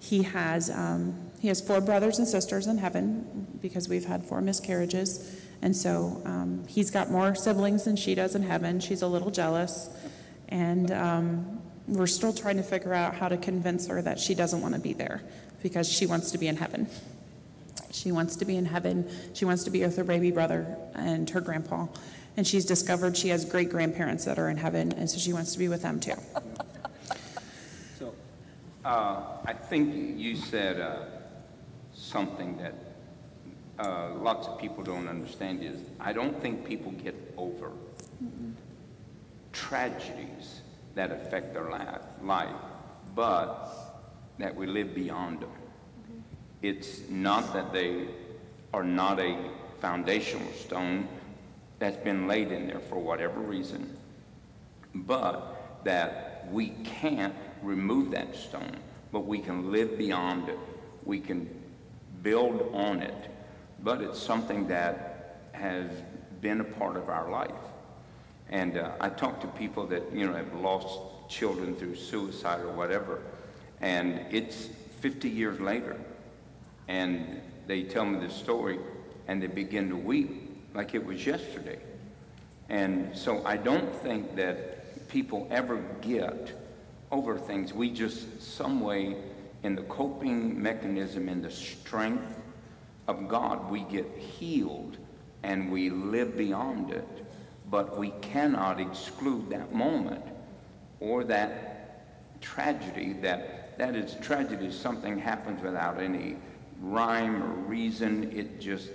[0.00, 4.40] he has um, he has four brothers and sisters in heaven because we've had four
[4.40, 8.80] miscarriages, and so um, he's got more siblings than she does in heaven.
[8.80, 9.90] She's a little jealous,
[10.48, 14.60] and um, we're still trying to figure out how to convince her that she doesn't
[14.60, 15.22] want to be there
[15.62, 16.88] because she wants to be in heaven.
[17.92, 19.08] She wants to be in heaven.
[19.34, 21.86] She wants to be with her baby brother and her grandpa.
[22.36, 25.52] And she's discovered she has great grandparents that are in heaven, and so she wants
[25.54, 26.12] to be with them too.
[27.98, 28.14] So,
[28.84, 30.98] uh, I think you said uh,
[32.06, 32.74] something that
[33.78, 37.72] uh, lots of people don't understand is I don't think people get over
[39.52, 40.60] tragedies
[40.94, 42.54] that affect their li- life,
[43.14, 43.68] but
[44.38, 45.50] that we live beyond them.
[46.62, 48.06] It's not that they
[48.72, 49.36] are not a
[49.80, 51.08] foundational stone
[51.78, 53.96] that's been laid in there for whatever reason,
[54.94, 58.76] but that we can't remove that stone,
[59.12, 60.58] but we can live beyond it.
[61.04, 61.48] We can
[62.26, 63.30] build on it,
[63.84, 65.88] but it's something that has
[66.40, 67.62] been a part of our life.
[68.50, 72.72] And uh, I talk to people that, you know, have lost children through suicide or
[72.72, 73.22] whatever,
[73.80, 74.70] and it's
[75.02, 75.96] 50 years later,
[76.88, 78.80] and they tell me the story,
[79.28, 81.78] and they begin to weep like it was yesterday.
[82.68, 86.58] And so I don't think that people ever get
[87.12, 87.72] over things.
[87.72, 89.14] We just, some way,
[89.66, 92.40] in the coping mechanism, in the strength
[93.08, 94.96] of God, we get healed
[95.42, 97.26] and we live beyond it.
[97.68, 100.24] But we cannot exclude that moment
[101.00, 106.36] or that tragedy that that is tragedy something happens without any
[106.80, 108.30] rhyme or reason.
[108.30, 108.90] It just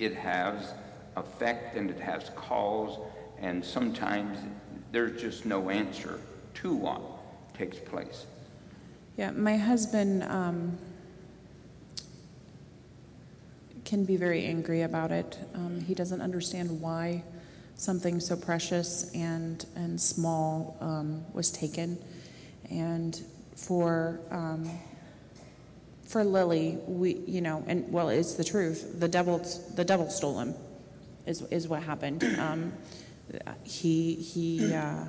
[0.00, 0.74] it has
[1.16, 2.98] effect and it has cause.
[3.38, 4.38] And sometimes
[4.90, 6.18] there's just no answer
[6.54, 7.00] to what
[7.54, 8.26] takes place
[9.16, 10.76] Yeah, my husband um,
[13.86, 15.38] can be very angry about it.
[15.54, 17.22] Um, he doesn't understand why
[17.76, 21.96] something so precious and and small um, was taken,
[22.68, 23.22] and
[23.54, 24.70] for um,
[26.04, 29.00] for Lily, we you know, and well, it's the truth.
[29.00, 29.38] The devil
[29.76, 30.54] the devil stole him,
[31.24, 32.22] is is what happened.
[32.38, 32.72] Um,
[33.64, 34.74] he he.
[34.74, 35.06] Uh,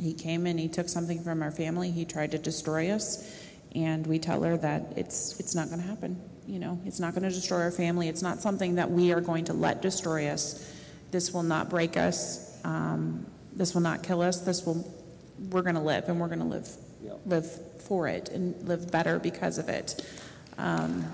[0.00, 1.90] he came and he took something from our family.
[1.90, 3.28] He tried to destroy us,
[3.74, 6.20] and we tell her that it's it's not going to happen.
[6.46, 8.08] You know, it's not going to destroy our family.
[8.08, 10.72] It's not something that we are going to let destroy us.
[11.10, 12.58] This will not break us.
[12.64, 14.40] Um, this will not kill us.
[14.40, 14.86] This will.
[15.50, 16.68] We're going to live, and we're going to live
[17.26, 17.46] live
[17.82, 20.04] for it and live better because of it.
[20.58, 21.04] Um,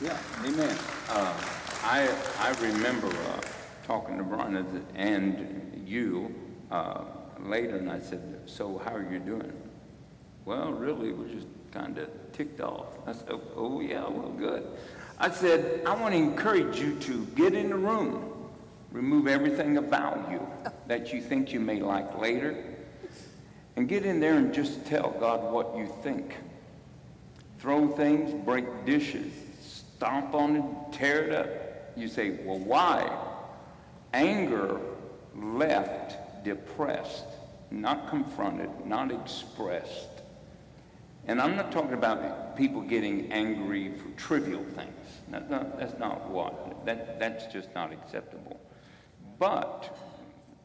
[0.00, 0.76] Yeah, amen.
[1.08, 1.34] Uh,
[1.82, 3.40] I, I remember uh,
[3.86, 4.56] talking to Brian
[4.94, 6.34] and you
[6.70, 7.04] uh,
[7.40, 9.52] later, and I said, so how are you doing?
[10.44, 12.86] Well, really, we're just kind of ticked off.
[13.06, 14.66] I said, oh, yeah, well, good.
[15.18, 18.32] I said, I want to encourage you to get in the room,
[18.90, 20.40] remove everything about you
[20.86, 22.64] that you think you may like later,
[23.76, 26.36] and get in there and just tell God what you think
[27.58, 31.48] throw things, break dishes, stomp on it, tear it up.
[31.96, 33.10] You say, well, why?
[34.12, 34.78] Anger
[35.34, 37.24] left depressed,
[37.70, 40.15] not confronted, not expressed.
[41.28, 44.92] And I'm not talking about people getting angry for trivial things.
[45.28, 46.86] That's not, that's not what.
[46.86, 48.60] That, that's just not acceptable.
[49.38, 49.96] But,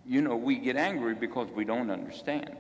[0.06, 2.56] you know, we get angry because we don't understand.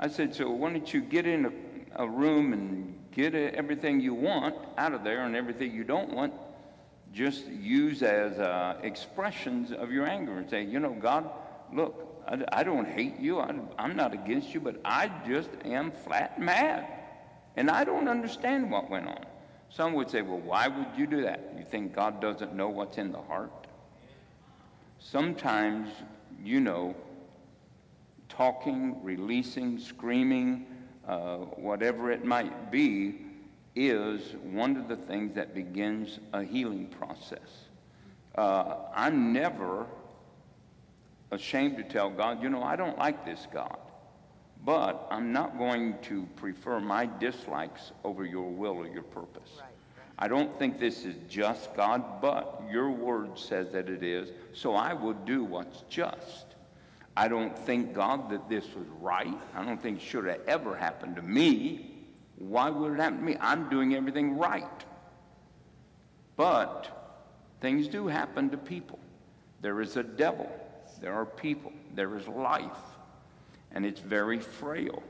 [0.00, 4.00] I said, so why don't you get in a, a room and get a, everything
[4.00, 6.34] you want out of there and everything you don't want,
[7.12, 11.30] just use as uh, expressions of your anger and say, you know, God,
[11.72, 13.38] look, I, I don't hate you.
[13.38, 16.97] I, I'm not against you, but I just am flat mad.
[17.58, 19.24] And I don't understand what went on.
[19.68, 21.54] Some would say, well, why would you do that?
[21.58, 23.66] You think God doesn't know what's in the heart?
[25.00, 25.88] Sometimes,
[26.40, 26.94] you know,
[28.28, 30.66] talking, releasing, screaming,
[31.08, 33.22] uh, whatever it might be,
[33.74, 37.66] is one of the things that begins a healing process.
[38.36, 39.84] uh, I'm never
[41.32, 43.78] ashamed to tell God, you know, I don't like this God,
[44.64, 49.50] but I'm not going to prefer my dislikes over your will or your purpose.
[49.56, 49.64] Right,
[49.96, 50.06] right.
[50.18, 54.74] I don't think this is just, God, but your word says that it is, so
[54.74, 56.46] I will do what's just.
[57.16, 59.38] I don't think, God, that this was right.
[59.54, 62.06] I don't think it should have ever happened to me.
[62.36, 63.36] Why would it happen to me?
[63.40, 64.64] I'm doing everything right.
[66.36, 67.16] But
[67.60, 69.00] things do happen to people.
[69.60, 70.48] There is a devil,
[71.00, 72.78] there are people, there is life,
[73.72, 75.02] and it's very frail.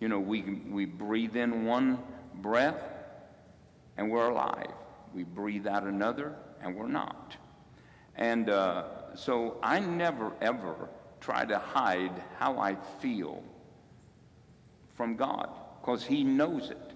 [0.00, 1.98] You know, we, we breathe in one
[2.36, 2.82] breath
[3.96, 4.72] and we're alive.
[5.14, 7.36] We breathe out another and we're not.
[8.16, 10.88] And uh, so I never ever
[11.20, 13.42] try to hide how I feel
[14.96, 15.50] from God
[15.80, 16.92] because He knows it.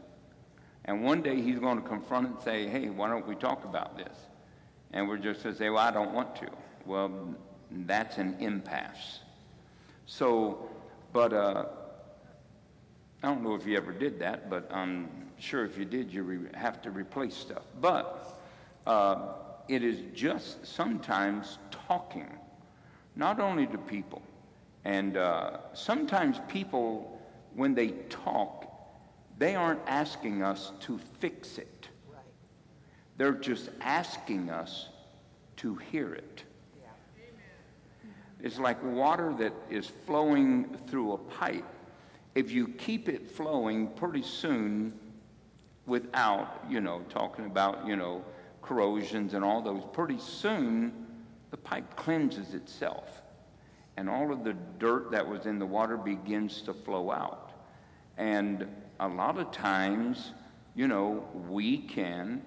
[0.84, 3.96] And one day He's going to confront and say, hey, why don't we talk about
[3.96, 4.16] this?
[4.92, 6.48] And we're just going to say, well, I don't want to.
[6.84, 7.34] Well,
[7.70, 9.20] that's an impasse.
[10.14, 10.68] So,
[11.14, 11.64] but uh,
[13.22, 15.08] I don't know if you ever did that, but I'm
[15.38, 17.62] sure if you did, you re- have to replace stuff.
[17.80, 18.38] But
[18.86, 19.28] uh,
[19.68, 22.28] it is just sometimes talking,
[23.16, 24.20] not only to people,
[24.84, 27.18] and uh, sometimes people,
[27.54, 28.66] when they talk,
[29.38, 31.88] they aren't asking us to fix it.
[32.06, 32.20] Right,
[33.16, 34.90] They're just asking us
[35.56, 36.44] to hear it.
[38.42, 41.64] It's like water that is flowing through a pipe.
[42.34, 44.92] If you keep it flowing pretty soon
[45.86, 48.24] without, you know, talking about, you know,
[48.60, 51.06] corrosions and all those, pretty soon
[51.50, 53.22] the pipe cleanses itself.
[53.96, 57.52] And all of the dirt that was in the water begins to flow out.
[58.16, 58.66] And
[58.98, 60.32] a lot of times,
[60.74, 62.42] you know, we can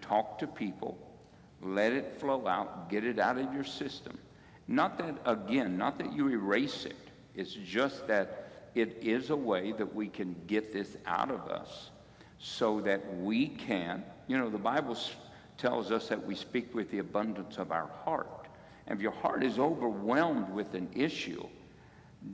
[0.00, 0.98] talk to people,
[1.62, 4.18] let it flow out, get it out of your system.
[4.68, 6.96] Not that, again, not that you erase it,
[7.34, 11.90] it's just that it is a way that we can get this out of us
[12.38, 14.96] so that we can, you know, the Bible
[15.56, 18.46] tells us that we speak with the abundance of our heart.
[18.86, 21.46] And if your heart is overwhelmed with an issue,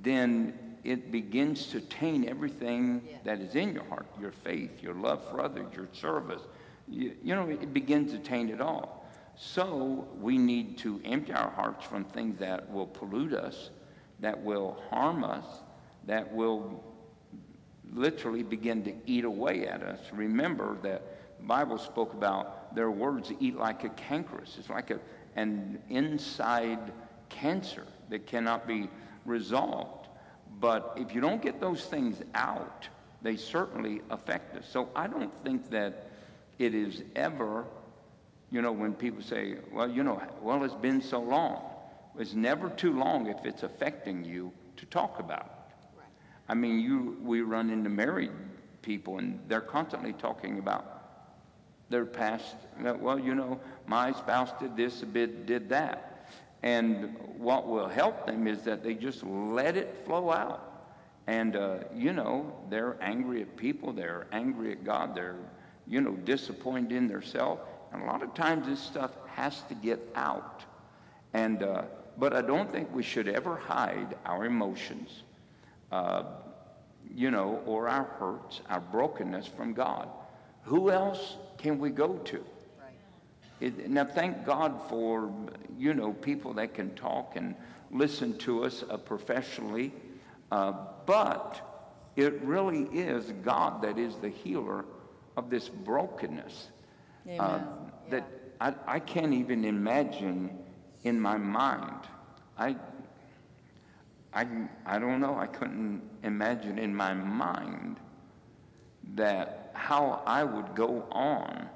[0.02, 3.18] then it begins to taint everything Yeah.
[3.24, 6.42] that is in your heart your faith, your love for others, your service.
[6.88, 9.01] You, you know, it begins to taint it all.
[9.36, 13.70] So we need to empty our hearts from things that will pollute us,
[14.20, 15.44] that will harm us,
[16.06, 16.82] that will
[17.92, 19.98] literally begin to eat away at us.
[20.12, 21.02] Remember that
[21.38, 24.56] the Bible spoke about their words eat like a cankerous.
[24.58, 25.00] It's like a,
[25.36, 26.92] an inside
[27.28, 28.88] cancer that cannot be
[29.24, 30.08] resolved.
[30.60, 32.88] But if you don't get those things out,
[33.22, 34.66] they certainly affect us.
[34.68, 36.10] So I don't think that
[36.58, 37.64] it is ever,
[38.52, 41.62] you know, when people say, well, you know, well, it's been so long.
[42.18, 45.98] It's never too long if it's affecting you to talk about it.
[45.98, 46.06] Right.
[46.50, 48.30] I mean, you, we run into married
[48.82, 50.92] people and they're constantly talking about
[51.88, 52.56] their past.
[52.78, 56.28] Well, you know, my spouse did this, a bit did that.
[56.62, 60.68] And what will help them is that they just let it flow out.
[61.26, 65.36] And, uh, you know, they're angry at people, they're angry at God, they're,
[65.86, 67.62] you know, disappointed in themselves.
[67.92, 70.64] And a lot of times this stuff has to get out.
[71.34, 71.82] And, uh,
[72.18, 75.22] but I don't think we should ever hide our emotions
[75.92, 76.24] uh,
[77.14, 80.08] you know, or our hurts, our brokenness from God.
[80.62, 82.38] Who else can we go to?
[82.80, 82.94] Right.
[83.60, 85.30] It, now, thank God for,
[85.78, 87.54] you know, people that can talk and
[87.90, 89.92] listen to us uh, professionally,
[90.50, 90.72] uh,
[91.04, 91.60] but
[92.16, 94.84] it really is God that is the healer
[95.36, 96.68] of this brokenness.
[97.28, 97.68] Uh, Amen.
[98.10, 98.28] That
[98.60, 100.58] I, I can't even imagine
[101.04, 102.06] in my mind.
[102.58, 102.76] I,
[104.32, 104.46] I,
[104.86, 107.96] I don't know, I couldn't imagine in my mind
[109.14, 111.68] that how I would go on.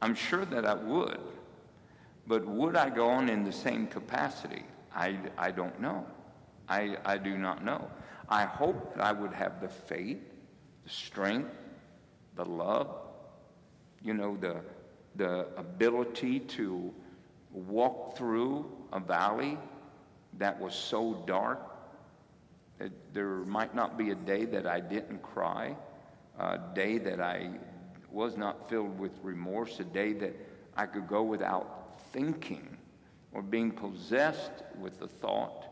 [0.00, 1.20] I'm sure that I would,
[2.26, 4.64] but would I go on in the same capacity?
[4.94, 6.06] I, I don't know.
[6.68, 7.88] I, I do not know.
[8.28, 10.20] I hope that I would have the faith,
[10.84, 11.50] the strength,
[12.34, 12.88] the love,
[14.02, 14.56] you know, the,
[15.16, 16.92] the ability to
[17.52, 19.58] walk through a valley
[20.38, 21.60] that was so dark
[22.78, 25.76] that there might not be a day that I didn't cry,
[26.38, 27.50] a day that I
[28.10, 30.34] was not filled with remorse, a day that
[30.76, 32.76] I could go without thinking
[33.32, 35.66] or being possessed with the thought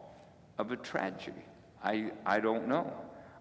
[0.59, 1.45] of a tragedy.
[1.82, 2.93] I, I don't know.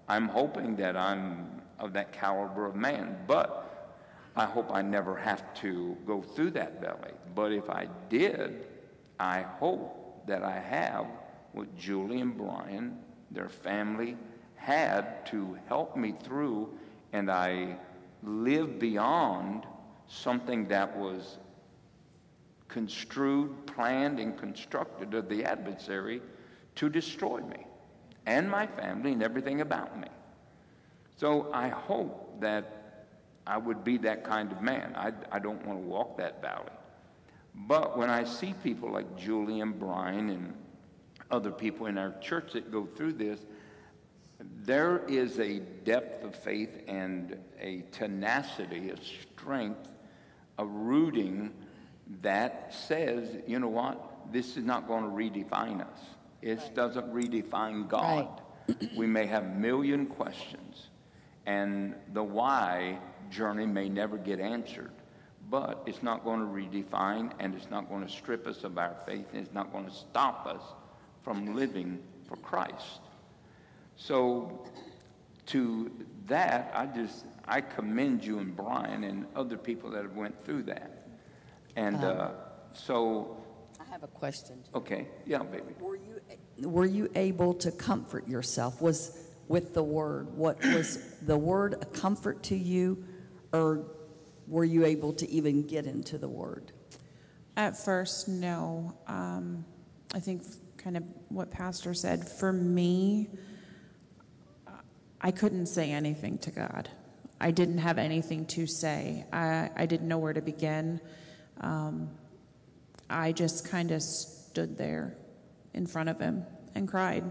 [0.07, 3.68] I'm hoping that I'm of that caliber of man, but
[4.35, 7.13] I hope I never have to go through that valley.
[7.35, 8.65] But if I did,
[9.19, 11.07] I hope that I have
[11.53, 12.97] what Julie and Brian,
[13.31, 14.15] their family,
[14.55, 16.69] had to help me through,
[17.13, 17.77] and I
[18.23, 19.65] live beyond
[20.07, 21.37] something that was
[22.67, 26.21] construed, planned, and constructed of the adversary
[26.75, 27.65] to destroy me
[28.25, 30.07] and my family and everything about me.
[31.17, 32.78] So I hope that
[33.49, 34.93] I would be that kind of man.
[34.95, 36.69] I, I don't want to walk that valley.
[37.55, 40.53] But when I see people like Julie and Brian and
[41.31, 43.39] other people in our church that go through this,
[44.39, 49.89] there is a depth of faith and a tenacity, a strength,
[50.59, 51.51] a rooting
[52.21, 55.99] that says, you know what, this is not going to redefine us.
[56.43, 56.75] It right.
[56.75, 58.27] doesn't redefine God.
[58.67, 58.95] Right.
[58.95, 60.89] we may have million questions,
[61.47, 64.91] and the why journey may never get answered,
[65.49, 68.95] but it's not going to redefine and it's not going to strip us of our
[69.05, 70.61] faith and it's not going to stop us
[71.23, 73.01] from living for Christ.
[73.95, 74.65] So,
[75.47, 75.91] to
[76.27, 80.63] that, I just I commend you and Brian and other people that have went through
[80.63, 81.07] that.
[81.75, 82.29] And um, uh,
[82.73, 83.37] so.
[83.79, 84.63] I have a question.
[84.75, 85.73] Okay, yeah, baby.
[85.79, 86.21] Were you
[86.67, 88.81] were you able to comfort yourself?
[88.81, 89.17] Was
[89.47, 93.03] with the word what was the word a comfort to you,
[93.53, 93.85] or
[94.47, 96.71] were you able to even get into the word?
[97.57, 98.97] At first, no.
[99.07, 99.65] Um,
[100.13, 100.43] I think
[100.77, 102.27] kind of what Pastor said.
[102.27, 103.29] For me,
[105.21, 106.89] I couldn't say anything to God.
[107.41, 109.25] I didn't have anything to say.
[109.31, 110.99] I, I didn't know where to begin.
[111.61, 112.09] Um,
[113.09, 115.15] I just kind of stood there
[115.73, 116.45] in front of him
[116.75, 117.23] and cried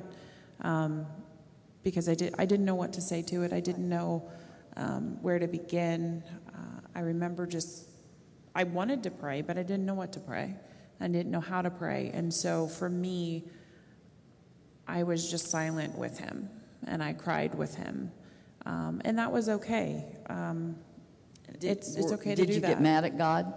[0.63, 1.07] um,
[1.83, 3.53] because I, did, I didn't know what to say to it.
[3.53, 4.31] I didn't know
[4.79, 6.23] um, where to begin.
[6.55, 7.89] Uh, I remember just,
[8.55, 10.55] I wanted to pray, but I didn't know what to pray.
[11.01, 12.11] I didn't know how to pray.
[12.15, 13.45] And so for me,
[14.87, 16.49] I was just silent with him
[16.87, 18.11] and I cried with him.
[18.67, 20.05] Um, and that was okay.
[20.29, 20.77] Um,
[21.59, 22.47] did, it's, it's okay to do that.
[22.47, 23.53] Did you get mad at God?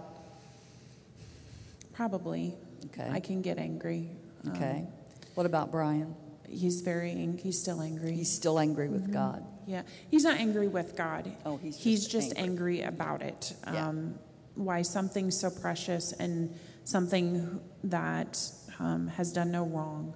[1.92, 2.54] Probably.
[2.86, 3.08] Okay.
[3.10, 4.10] I can get angry.
[4.48, 4.86] Okay.
[4.86, 4.88] Um,
[5.34, 6.14] what about Brian?
[6.48, 7.42] He's very, angry.
[7.42, 8.12] he's still angry.
[8.12, 9.12] He's still angry with mm-hmm.
[9.12, 9.44] God.
[9.66, 9.82] Yeah.
[10.10, 11.32] He's not angry with God.
[11.44, 12.82] Oh, he's just, he's just angry.
[12.82, 12.82] angry.
[12.82, 13.54] about it.
[13.64, 13.88] Yeah.
[13.88, 14.14] Um,
[14.54, 16.54] why something so precious and
[16.84, 18.38] something that
[18.78, 20.14] um, has done no wrong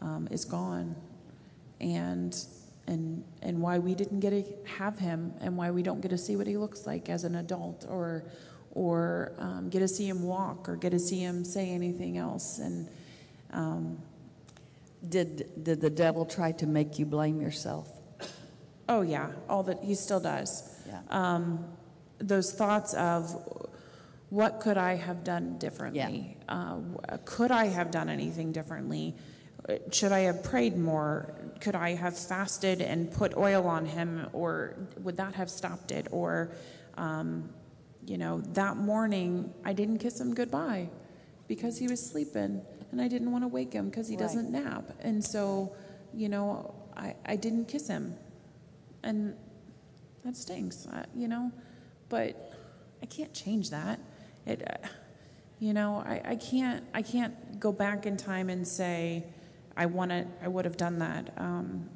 [0.00, 0.96] um, is gone.
[1.80, 2.36] And
[2.88, 4.44] and and why we didn't get to
[4.78, 7.36] have him and why we don't get to see what he looks like as an
[7.36, 8.24] adult or
[8.72, 12.58] or um, get to see him walk or get to see him say anything else
[12.58, 12.88] and
[13.52, 13.98] um,
[15.08, 17.88] did did the devil try to make you blame yourself
[18.88, 21.00] oh yeah all that he still does yeah.
[21.10, 21.64] Um,
[22.18, 23.34] those thoughts of
[24.30, 26.54] what could i have done differently yeah.
[26.54, 29.14] uh, could i have done anything differently
[29.92, 31.34] should I have prayed more?
[31.60, 36.06] Could I have fasted and put oil on him, or would that have stopped it?
[36.10, 36.52] Or,
[36.96, 37.50] um,
[38.06, 40.88] you know, that morning I didn't kiss him goodbye
[41.48, 44.20] because he was sleeping, and I didn't want to wake him because he right.
[44.20, 44.90] doesn't nap.
[45.00, 45.74] And so,
[46.14, 48.16] you know, I, I didn't kiss him,
[49.02, 49.34] and
[50.24, 51.52] that stinks, you know,
[52.08, 52.52] but
[53.02, 54.00] I can't change that.
[54.46, 54.88] It, uh,
[55.58, 59.24] you know, I, I can't I can't go back in time and say
[59.78, 61.32] I wanted, I would have done that.
[61.36, 61.88] Um,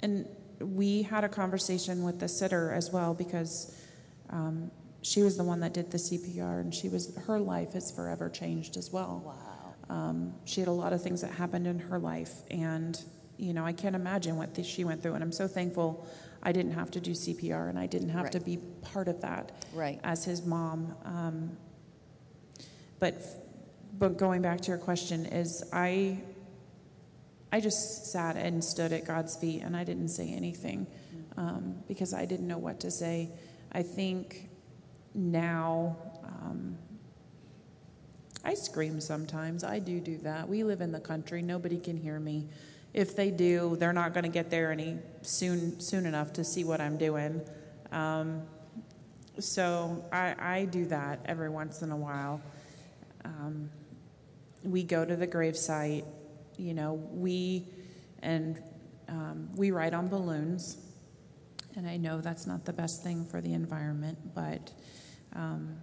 [0.00, 0.28] and
[0.60, 3.76] we had a conversation with the sitter as well because
[4.30, 4.70] um,
[5.02, 8.28] she was the one that did the CPR, and she was her life has forever
[8.28, 9.22] changed as well.
[9.26, 9.96] Wow.
[9.96, 13.00] Um, she had a lot of things that happened in her life, and
[13.38, 15.14] you know I can't imagine what the, she went through.
[15.14, 16.06] And I'm so thankful
[16.42, 18.32] I didn't have to do CPR, and I didn't have right.
[18.32, 20.00] to be part of that right.
[20.04, 20.94] as his mom.
[21.04, 21.56] Um,
[22.98, 23.22] but
[23.98, 26.20] but going back to your question is I
[27.50, 30.86] I just sat and stood at God's feet and I didn't say anything
[31.36, 33.30] um, because I didn't know what to say.
[33.72, 34.50] I think
[35.14, 36.76] now um,
[38.44, 39.64] I scream sometimes.
[39.64, 40.48] I do do that.
[40.48, 41.42] We live in the country.
[41.42, 42.48] Nobody can hear me.
[42.98, 46.64] If they do, they're not going to get there any soon soon enough to see
[46.64, 47.40] what I'm doing.
[47.92, 48.42] Um,
[49.38, 52.40] so I, I do that every once in a while.
[53.24, 53.70] Um,
[54.64, 56.06] we go to the gravesite,
[56.56, 57.68] you know, we
[58.24, 58.60] and
[59.08, 60.78] um, we ride on balloons.
[61.76, 64.72] And I know that's not the best thing for the environment, but
[65.36, 65.80] um,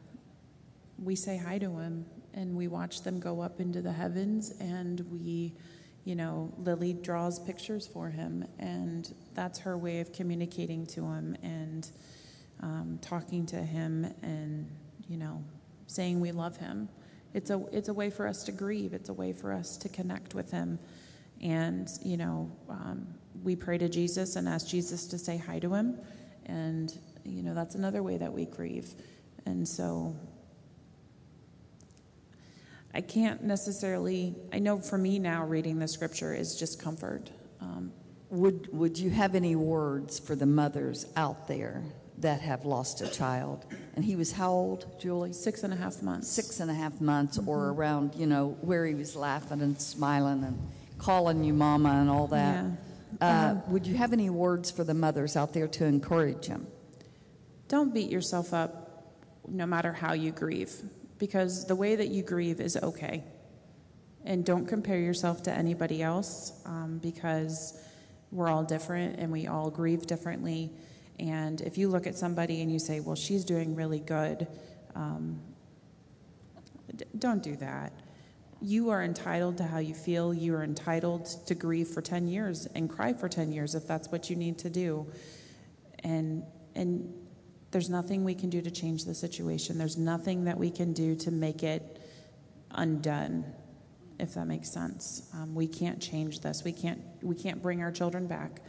[1.02, 5.00] we say hi to him and we watch them go up into the heavens and
[5.10, 5.54] we,
[6.06, 11.36] you know, Lily draws pictures for him and that's her way of communicating to him.
[11.44, 11.90] And
[12.62, 14.70] um, talking to him and,
[15.08, 15.44] you know,
[15.88, 16.90] saying we love him.
[17.34, 19.90] It's a, it's a way for us to grieve, it's a way for us to
[19.90, 20.80] connect with him.
[21.42, 23.08] And, you know, um,
[23.44, 26.00] we pray to Jesus and ask Jesus to say hi to him.
[26.46, 28.94] And, you know, that's another way that we grieve.
[29.46, 30.16] And so
[32.96, 37.30] I can't necessarily, I know for me now, reading the scripture is just comfort.
[37.60, 37.92] Um,
[38.30, 41.84] Would, would you have any words for the mothers out there
[42.20, 43.66] that have lost a child?
[43.96, 45.34] And he was how old, Julie?
[45.34, 46.30] six and a half months.
[46.30, 50.46] Six and a half months, or around, you know, where he was laughing and smiling
[50.46, 50.58] and
[50.98, 52.66] calling you mama and all that.
[53.20, 56.66] Uh, would you have any words for the mothers out there to encourage them?
[57.68, 59.14] Don't beat yourself up
[59.48, 60.74] no matter how you grieve,
[61.18, 63.24] because the way that you grieve is okay.
[64.24, 67.80] And don't compare yourself to anybody else um, because
[68.32, 70.72] we're all different and we all grieve differently.
[71.20, 74.48] And if you look at somebody and you say, well, she's doing really good,
[74.96, 75.40] um,
[76.96, 77.94] d- don't do that.
[78.62, 80.34] You are entitled to how you feel.
[80.34, 84.12] You are entitled to grieve for 10 years and cry for 10 years if that's
[84.12, 85.06] what you need to do.
[86.04, 86.44] And,
[86.74, 87.14] and
[87.72, 89.78] there's nothing we can do to change the situation.
[89.78, 92.02] There's nothing that we can do to make it
[92.72, 93.46] undone,
[94.20, 95.30] if that makes sense.
[95.34, 96.64] Um, we can't change this.
[96.64, 98.62] We can't, we can't bring our children back.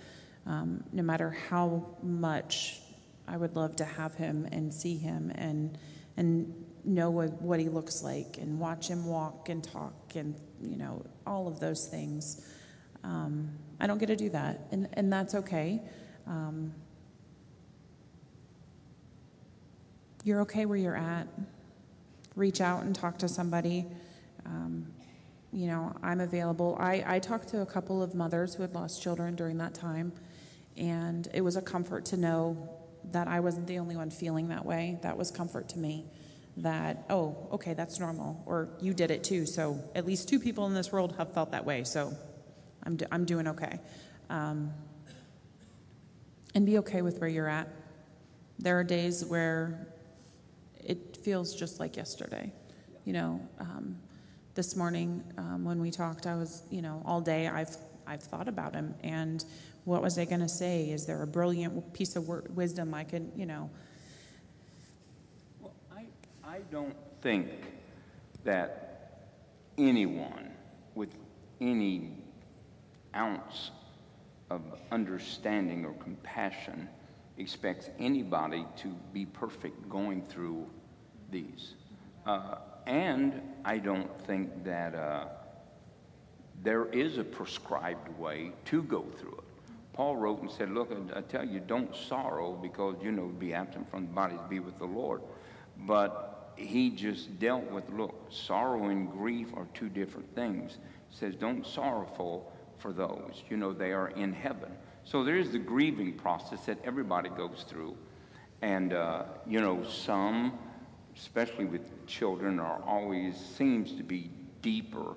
[0.47, 2.81] Um, no matter how much
[3.29, 5.77] I would love to have him and see him and,
[6.17, 10.77] and know what, what he looks like and watch him walk and talk and, you
[10.77, 12.47] know, all of those things.
[13.03, 15.83] Um, I don't get to do that, and, and that's okay.
[16.27, 16.73] Um,
[20.27, 21.29] you're okay where you're at.
[22.35, 23.87] Reach out and talk to somebody.
[24.45, 24.89] Um,
[25.53, 26.77] you know, I'm available.
[26.81, 30.13] I, I talked to a couple of mothers who had lost children during that time,
[30.77, 32.69] and it was a comfort to know
[33.13, 34.99] that I wasn't the only one feeling that way.
[35.03, 36.07] That was comfort to me
[36.57, 40.67] that, oh, okay, that's normal, or you did it too, so at least two people
[40.67, 42.13] in this world have felt that way, so
[42.83, 43.79] I'm, do- I'm doing okay.
[44.29, 44.73] Um,
[46.53, 47.69] and be okay with where you're at.
[48.59, 49.87] There are days where
[51.27, 52.53] feels just like yesterday.
[53.05, 53.99] You know, um,
[54.55, 58.47] this morning um, when we talked, I was, you know, all day I've I've thought
[58.47, 59.45] about him and
[59.83, 60.89] what was I going to say?
[60.89, 63.69] Is there a brilliant piece of wisdom I could, you know?
[65.61, 66.05] Well, I,
[66.45, 67.49] I don't think
[68.45, 69.27] that
[69.79, 70.53] anyone
[70.95, 71.11] with
[71.61, 72.13] any
[73.17, 73.73] ounce
[74.51, 74.63] of
[74.93, 76.89] understanding or compassion
[77.37, 80.69] expects anybody to be perfect going through
[81.31, 81.75] these.
[82.25, 82.57] Uh,
[82.87, 85.27] and I don't think that uh,
[86.63, 89.45] there is a prescribed way to go through it.
[89.93, 93.91] Paul wrote and said, Look, I tell you, don't sorrow because, you know, be absent
[93.91, 95.23] from the body be with the Lord.
[95.87, 100.79] But he just dealt with, look, sorrow and grief are two different things.
[101.09, 103.43] He says, don't sorrowful for those.
[103.49, 104.73] You know, they are in heaven.
[105.05, 107.97] So there is the grieving process that everybody goes through.
[108.63, 110.59] And, uh, you know, some,
[111.17, 114.31] especially with children, are always seems to be
[114.63, 115.15] deeper.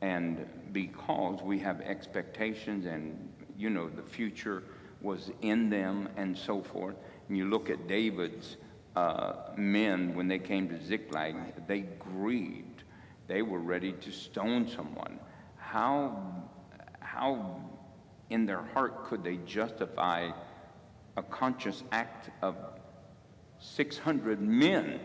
[0.00, 4.62] And because we have expectations and you know the future
[5.00, 6.96] was in them and so forth
[7.28, 8.56] and you look at david's
[8.96, 12.84] uh, men when they came to ziklag they grieved.
[13.26, 15.18] They were ready to stone someone.
[15.56, 16.34] How
[17.00, 17.60] how
[18.30, 20.30] in their heart could they justify
[21.16, 22.56] a conscious act of
[23.60, 25.00] 600 men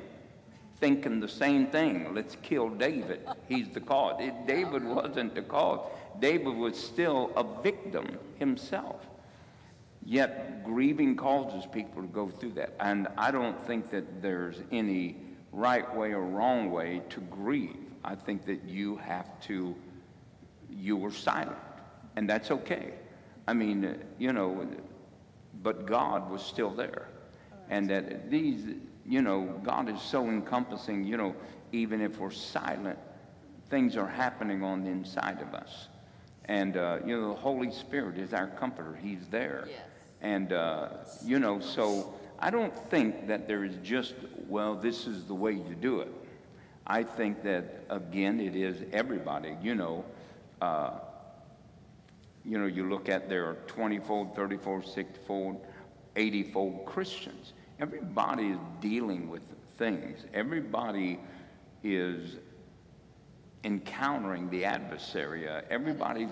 [0.84, 2.14] thinking the same thing.
[2.14, 3.22] Let's kill David.
[3.48, 4.18] He's the cause.
[4.20, 5.80] It, David wasn't the cause.
[6.20, 9.00] David was still a victim himself.
[10.06, 12.74] Yet grieving causes people to go through that.
[12.82, 15.16] And I don't think that there's any
[15.54, 17.78] right way or wrong way to grieve.
[18.04, 19.74] I think that you have to,
[20.70, 21.56] you were silent.
[22.18, 22.92] And that's okay.
[23.48, 24.68] I mean, you know,
[25.62, 27.08] but God was still there.
[27.70, 28.76] And that these,
[29.08, 31.36] you know, God is so encompassing, you know,
[31.72, 33.00] even if we're silent,
[33.70, 35.88] things are happening on the inside of us.
[36.46, 38.98] And, uh, you know, the Holy Spirit is our comforter.
[39.02, 39.66] He's there.
[39.70, 39.80] Yes.
[40.22, 40.90] And, uh,
[41.24, 44.14] you know, so I don't think that there is just,
[44.48, 46.12] well, this is the way you do it.
[46.86, 50.06] I think that, again, it is everybody, you know.
[50.62, 50.92] Uh,
[52.46, 55.66] you know, you look at there are 20-fold, 30-fold, 60-fold,
[56.16, 57.54] 80-fold Christians.
[57.80, 59.42] Everybody is dealing with
[59.78, 60.26] things.
[60.34, 61.20] Everybody
[61.84, 62.38] is
[63.64, 65.48] encountering the adversary.
[65.48, 66.32] Uh, everybody's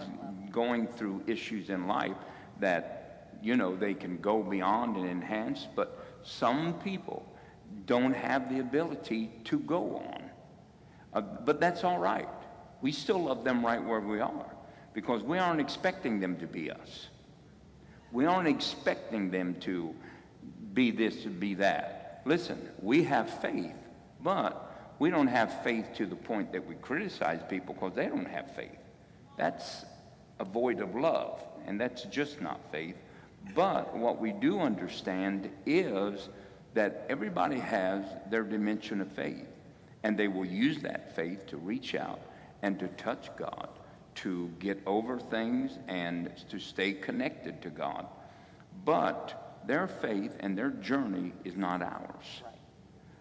[0.52, 2.16] going through issues in life
[2.60, 3.02] that
[3.42, 7.26] you know, they can go beyond and enhance, but some people
[7.86, 10.30] don't have the ability to go on.
[11.14, 12.28] Uh, but that's all right.
[12.82, 14.46] We still love them right where we are
[14.94, 17.08] because we aren't expecting them to be us.
[18.12, 19.96] We aren't expecting them to
[20.74, 22.22] be this, to be that.
[22.26, 23.76] Listen, we have faith,
[24.22, 28.28] but we don't have faith to the point that we criticize people because they don't
[28.28, 28.78] have faith.
[29.38, 29.86] That's
[30.39, 32.95] a void of love, and that's just not faith.
[33.55, 36.30] But what we do understand is
[36.74, 39.47] that everybody has their dimension of faith,
[40.03, 42.19] and they will use that faith to reach out
[42.61, 43.69] and to touch God,
[44.15, 48.05] to get over things and to stay connected to God.
[48.86, 52.43] But their faith and their journey is not ours.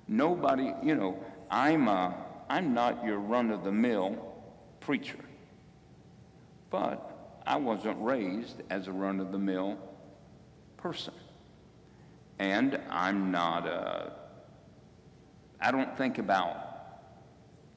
[0.09, 1.19] Nobody, you know,
[1.51, 2.15] I'm, a,
[2.49, 4.17] I'm not your run of the mill
[4.81, 5.25] preacher,
[6.71, 9.79] but I wasn't raised as a run of the mill
[10.77, 11.15] person.
[12.39, 14.13] And I'm not a,
[15.61, 16.57] I don't think about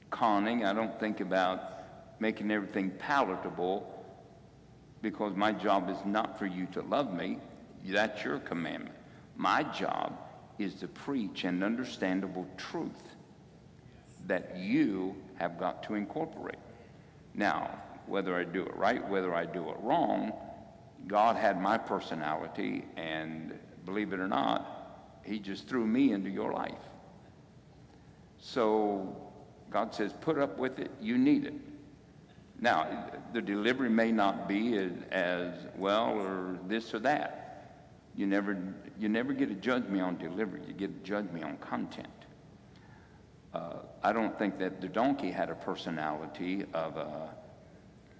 [0.10, 1.62] conning, I don't think about
[2.20, 3.90] making everything palatable
[5.02, 7.40] because my job is not for you to love me.
[7.86, 8.96] That's your commandment.
[9.36, 10.18] My job
[10.60, 13.04] is to preach an understandable truth
[14.28, 16.60] that you have got to incorporate.
[17.34, 20.34] Now, whether I do it right, whether I do it wrong,
[21.08, 26.54] God had my personality, and believe it or not, He just threw me into your
[26.54, 26.72] life.
[28.40, 29.16] So
[29.70, 31.54] God says, put up with it, you need it.
[32.60, 37.43] Now, the delivery may not be as, as well or this or that.
[38.16, 38.58] You never,
[39.00, 42.08] you never get to judge me on delivery, you get to judge me on content.
[43.54, 47.08] Uh, I don't think that the donkey had a personality of uh,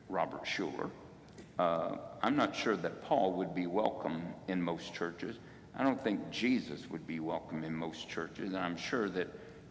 [0.10, 0.90] Robert Schuller.
[1.58, 5.38] Uh, I'm not sure that Paul would be welcome in most churches.
[5.76, 8.50] I don't think Jesus would be welcome in most churches.
[8.50, 9.28] And I'm sure that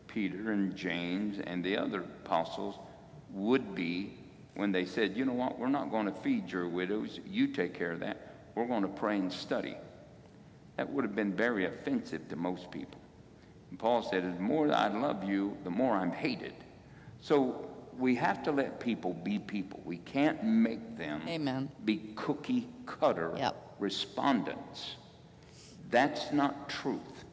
[0.09, 2.77] Peter and James and the other apostles
[3.31, 4.15] would be
[4.55, 7.21] when they said, you know what, we're not going to feed your widows.
[7.25, 8.35] You take care of that.
[8.55, 9.77] We're going to pray and study.
[10.77, 13.01] That would have been very offensive to most people.
[13.71, 16.55] And Paul said, the more I love you, the more I'm hated.
[17.21, 17.69] So
[17.99, 19.81] we have to let people be people.
[19.85, 21.71] We can't make them Amen.
[21.85, 23.75] be cookie cutter Yep.
[23.79, 24.97] respondents.
[25.91, 27.25] That's not truth.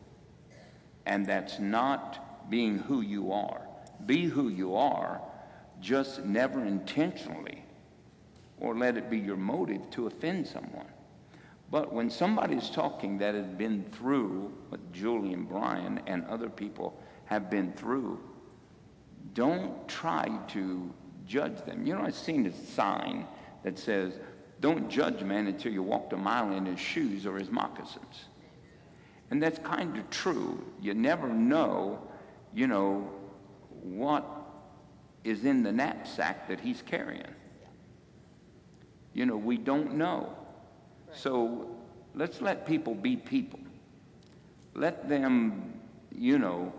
[1.06, 3.62] And that's not being who you are.
[4.06, 5.22] Be who you are,
[5.82, 7.64] just never intentionally
[8.60, 10.88] or let it be your motive to offend someone.
[11.72, 17.00] But when somebody's talking that has been through what Julie and Brian and other people
[17.26, 18.20] have been through,
[19.34, 20.92] don't try to
[21.28, 21.86] judge them.
[21.86, 23.28] You know, I've seen a sign
[23.64, 24.14] that says,
[24.62, 28.26] don't judge man until you walked a mile in his shoes or his moccasins.
[29.30, 30.66] And that's kind of true.
[30.82, 32.02] You never know,
[32.54, 33.12] you know,
[33.84, 34.26] what
[35.24, 37.24] is in the knapsack that he's carrying.
[39.14, 40.36] You know, we don't know.
[41.14, 41.70] So
[42.16, 43.60] let's let people be people.
[44.76, 45.80] Let them,
[46.14, 46.74] you know,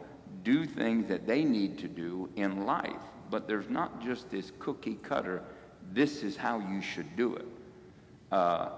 [0.44, 3.02] do things that they need to do in life.
[3.30, 5.42] But there's not just this cookie cutter,
[5.92, 7.46] this is how you should do it.
[8.32, 8.70] Uh,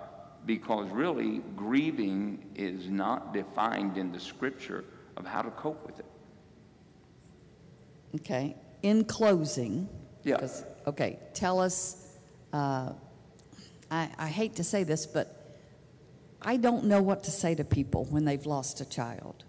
[0.47, 4.85] because really, grieving is not defined in the scripture
[5.17, 6.07] of how to cope with it.
[8.17, 8.57] Okay.
[8.83, 9.89] In closing,
[10.25, 10.47] Yeah.
[10.87, 12.19] okay, tell us.
[12.53, 12.93] Uh,
[13.91, 15.42] I, I hate to say this, but
[16.45, 19.45] I don't know what to say to people when they've lost a child.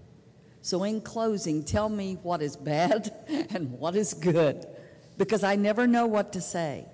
[0.62, 3.14] So, in closing, tell me what is bad
[3.50, 4.66] and what is good,
[5.18, 6.86] because I never know what to say.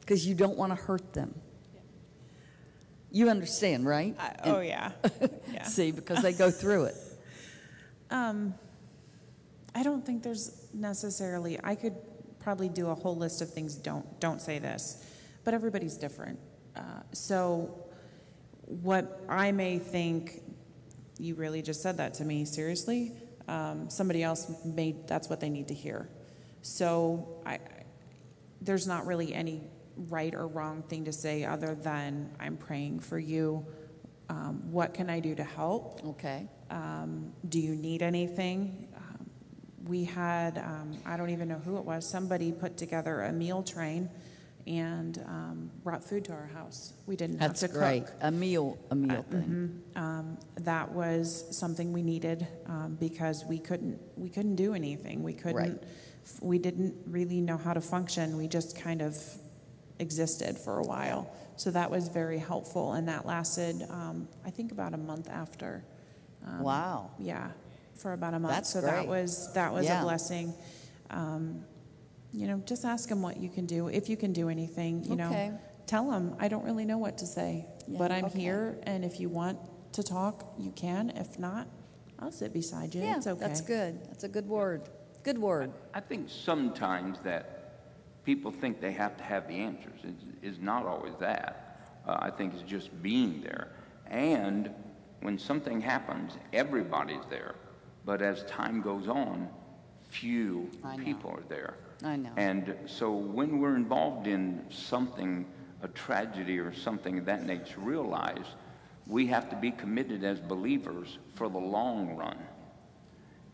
[0.00, 1.34] Because you don't want to hurt them.
[3.10, 4.14] You understand, right?
[4.18, 4.92] I, And- oh yeah,
[5.52, 5.64] yeah.
[5.64, 6.94] See, because they go through it.
[8.10, 8.52] Um,
[9.74, 11.58] I don't think there's necessarily.
[11.64, 11.94] I could
[12.40, 13.74] probably do a whole list of things.
[13.74, 15.02] Don't don't say this,
[15.44, 16.38] but everybody's different.
[16.76, 16.80] Uh,
[17.12, 17.81] so,
[18.80, 20.42] what I may think,
[21.18, 22.44] you really just said that to me.
[22.44, 23.12] Seriously,
[23.48, 24.96] um, somebody else may.
[25.06, 26.08] That's what they need to hear.
[26.62, 27.58] So, I,
[28.60, 29.60] there's not really any
[29.96, 33.66] right or wrong thing to say other than I'm praying for you.
[34.28, 36.00] Um, what can I do to help?
[36.04, 36.48] Okay.
[36.70, 38.88] Um, do you need anything?
[38.96, 39.26] Um,
[39.84, 43.62] we had, um, I don't even know who it was, somebody put together a meal
[43.62, 44.08] train
[44.66, 46.92] and um, brought food to our house.
[47.06, 48.06] We didn't That's have to great.
[48.06, 48.14] cook.
[48.20, 49.82] A meal, a meal thing.
[49.96, 55.22] Um, that was something we needed um, because we couldn't we couldn't do anything.
[55.22, 55.82] We couldn't.
[56.40, 58.36] We didn't really know how to function.
[58.36, 59.16] We just kind of
[59.98, 61.32] existed for a while.
[61.56, 65.84] So that was very helpful, and that lasted, um, I think, about a month after.
[66.46, 67.10] Um, Wow.
[67.18, 67.50] Yeah,
[67.94, 68.54] for about a month.
[68.54, 70.00] That's so that was that was Yeah.
[70.00, 70.54] a blessing.
[71.10, 71.64] Um,
[72.32, 75.04] you know, just ask them what you can do if you can do anything.
[75.04, 75.48] You Okay.
[75.50, 78.40] know, tell them I don't really know what to say, Yeah, but I'm okay.
[78.40, 79.58] here, and if you want
[79.92, 81.10] to talk, you can.
[81.10, 81.66] If not,
[82.18, 83.02] I'll sit beside you.
[83.02, 83.40] Yeah, it's okay.
[83.40, 84.00] that's good.
[84.08, 84.82] That's a good word.
[85.22, 85.72] Good word.
[85.94, 90.00] I think sometimes that people think they have to have the answers.
[90.02, 91.90] It's, it's not always that.
[92.06, 93.68] Uh, I think it's just being there.
[94.08, 94.70] And
[95.20, 97.54] when something happens, everybody's there.
[98.04, 99.48] But as time goes on,
[100.08, 100.68] few
[101.04, 101.76] people are there.
[102.04, 102.30] I know.
[102.36, 105.46] And so when we're involved in something,
[105.82, 108.44] a tragedy or something of that nature, realize
[109.06, 112.38] we have to be committed as believers for the long run.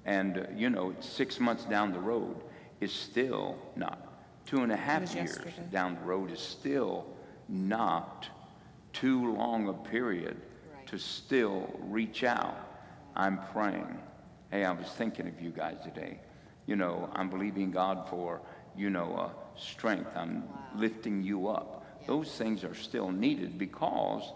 [0.04, 2.36] And, uh, you know, six months down the road
[2.80, 4.04] is still not.
[4.46, 5.66] Two and a half years yesterday.
[5.70, 7.06] down the road is still
[7.48, 8.28] not
[8.92, 10.36] too long a period
[10.86, 12.56] to still reach out.
[13.14, 13.98] I'm praying.
[14.50, 16.20] Hey, I was thinking of you guys today.
[16.68, 18.42] You know, I'm believing God for,
[18.76, 20.10] you know, uh, strength.
[20.14, 20.44] I'm
[20.76, 22.06] lifting you up.
[22.06, 24.34] Those things are still needed because,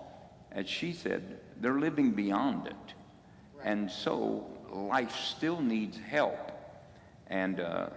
[0.50, 2.94] as she said, they're living beyond it.
[3.62, 6.52] And so life still needs help
[7.26, 7.90] and uh,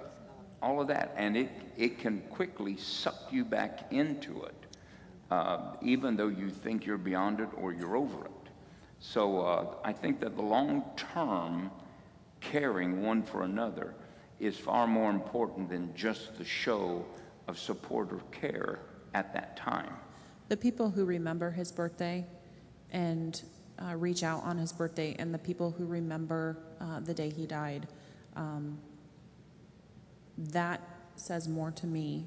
[0.61, 1.13] all of that.
[1.15, 4.65] And it, it can quickly suck you back into it,
[5.31, 8.49] uh, even though you think you're beyond it or you're over it.
[8.99, 11.71] So uh, I think that the long term
[12.41, 13.95] caring one for another
[14.39, 17.05] is far more important than just the show
[17.47, 18.79] of support or care
[19.13, 19.93] at that time.
[20.49, 22.25] the people who remember his birthday
[22.91, 23.41] and
[23.79, 27.45] uh, reach out on his birthday, and the people who remember uh, the day he
[27.45, 27.87] died,
[28.35, 28.77] um,
[30.37, 30.81] that
[31.15, 32.25] says more to me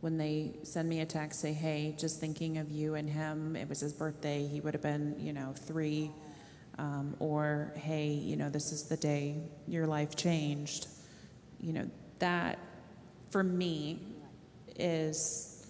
[0.00, 3.54] when they send me a text, say, "Hey, just thinking of you and him.
[3.56, 4.46] It was his birthday.
[4.46, 6.10] He would have been, you know, three.
[6.78, 9.36] Um, or, hey, you know, this is the day
[9.68, 10.88] your life changed.
[11.62, 12.58] You know, that
[13.30, 14.00] for me
[14.76, 15.66] is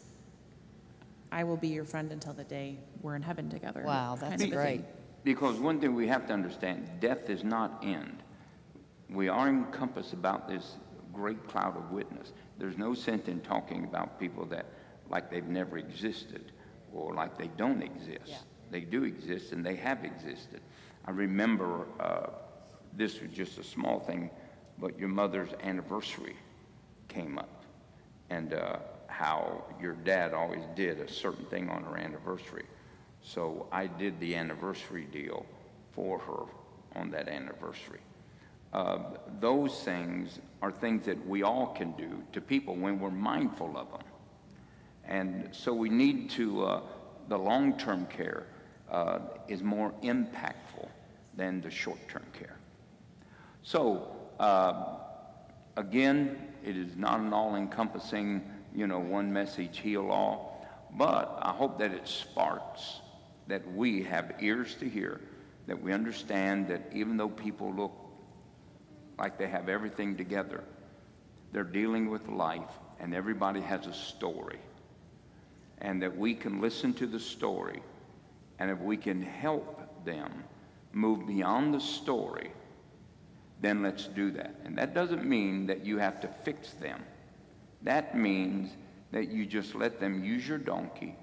[1.31, 3.83] I will be your friend until the day we're in heaven together.
[3.85, 4.81] Wow, kind that's of great.
[4.81, 4.87] thing.
[5.25, 8.23] Because one thing we have to understand, death is not end.
[9.09, 10.77] We are encompassed about this
[11.13, 12.33] great cloud of witness.
[12.59, 14.67] There's no sense in talking about people that
[15.11, 16.53] like they've never existed
[16.93, 18.27] or like they don't exist.
[18.27, 18.39] Yeah.
[18.71, 20.61] They do exist and they have existed.
[21.05, 22.31] I remember uh,
[22.95, 24.31] this was just a small thing,
[24.83, 26.35] but your mother's anniversary
[27.07, 27.65] came up
[28.31, 32.65] and uh, how your dad always did a certain thing on her anniversary.
[33.23, 35.47] So I did the anniversary deal
[35.93, 38.01] for her on that anniversary.
[38.73, 38.99] Uh,
[39.39, 43.89] those things are things that we all can do to people when we're mindful of
[43.93, 44.03] them.
[45.05, 46.81] And so we need to, uh,
[47.29, 48.47] the long term care
[48.91, 50.89] uh, is more impactful
[51.37, 52.57] than the short term care.
[53.63, 54.97] So, uh,
[55.77, 58.43] again, it is not an all encompassing,
[58.75, 60.67] you know, one message heal all,
[60.97, 63.01] but I hope that it sparks
[63.47, 65.21] that we have ears to hear,
[65.69, 67.93] that we understand that even though people look
[69.17, 70.65] like they have everything together,
[71.53, 74.59] they're dealing with life and everybody has a story.
[75.79, 77.81] And that we can listen to the story
[78.59, 80.45] and if we can help them
[80.93, 82.53] move beyond the story,
[83.63, 84.57] then let's do that.
[84.65, 87.03] And that doesn't mean that you have to fix them.
[87.83, 88.71] That means
[89.13, 91.15] that you just let them use your donkey.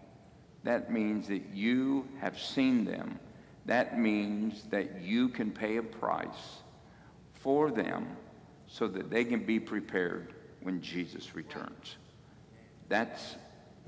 [0.64, 3.20] That means that you have seen them.
[3.66, 6.62] That means that you can pay a price
[7.34, 8.08] for them
[8.68, 11.98] so that they can be prepared when Jesus returns.
[12.88, 13.36] That's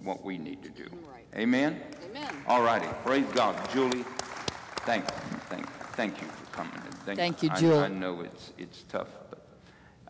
[0.03, 0.89] what we need to do.
[1.11, 1.25] Right.
[1.35, 1.81] Amen?
[2.09, 2.35] Amen.
[2.47, 2.87] All righty.
[3.05, 3.55] Praise God.
[3.71, 4.05] Julie,
[4.85, 5.05] thank,
[5.49, 6.73] thank, thank you coming.
[7.07, 9.45] And Thank you, I- I know it's, it's tough, but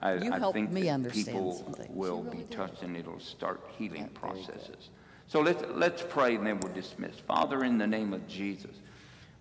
[0.02, 1.96] I, You I think me that understand people something.
[1.96, 4.90] will be touched and it'll start healing processes.
[5.28, 7.18] So let's, let's pray and then we'll dismiss.
[7.20, 8.76] Father, in the name of Jesus,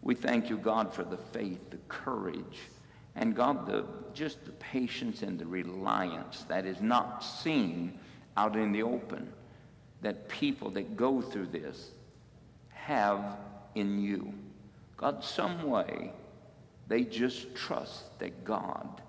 [0.02, 2.58] we thank you, God, for the faith, the courage,
[3.16, 3.84] and God, the,
[4.14, 7.98] just the patience and the reliance that is not seen
[8.36, 9.32] out in the open
[10.02, 11.90] that people that go through this
[12.70, 13.36] have
[13.74, 14.32] in you.
[14.96, 16.12] God, some way,
[16.90, 19.00] they just trust that God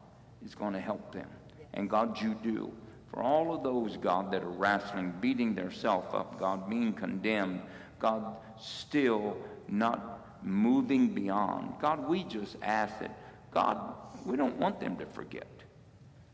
[0.45, 1.27] is going to help them.
[1.73, 2.71] And God, you do.
[3.09, 7.61] For all of those, God, that are wrestling, beating themselves up, God, being condemned,
[7.99, 9.35] God, still
[9.67, 11.73] not moving beyond.
[11.81, 13.17] God, we just ask that,
[13.51, 15.47] God, we don't want them to forget.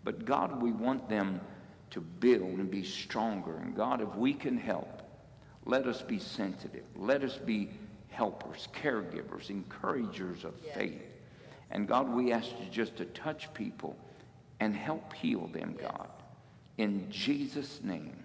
[0.03, 1.39] But God, we want them
[1.91, 3.55] to build and be stronger.
[3.57, 5.01] And God, if we can help,
[5.65, 6.83] Let us be sensitive.
[6.95, 7.69] Let us be
[8.09, 11.01] helpers, caregivers, encouragers of faith.
[11.71, 13.95] And God, we ask you just to touch people
[14.59, 16.09] and help heal them, God.
[16.77, 18.23] In Jesus' name,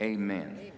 [0.00, 0.58] amen.
[0.60, 0.72] Amen.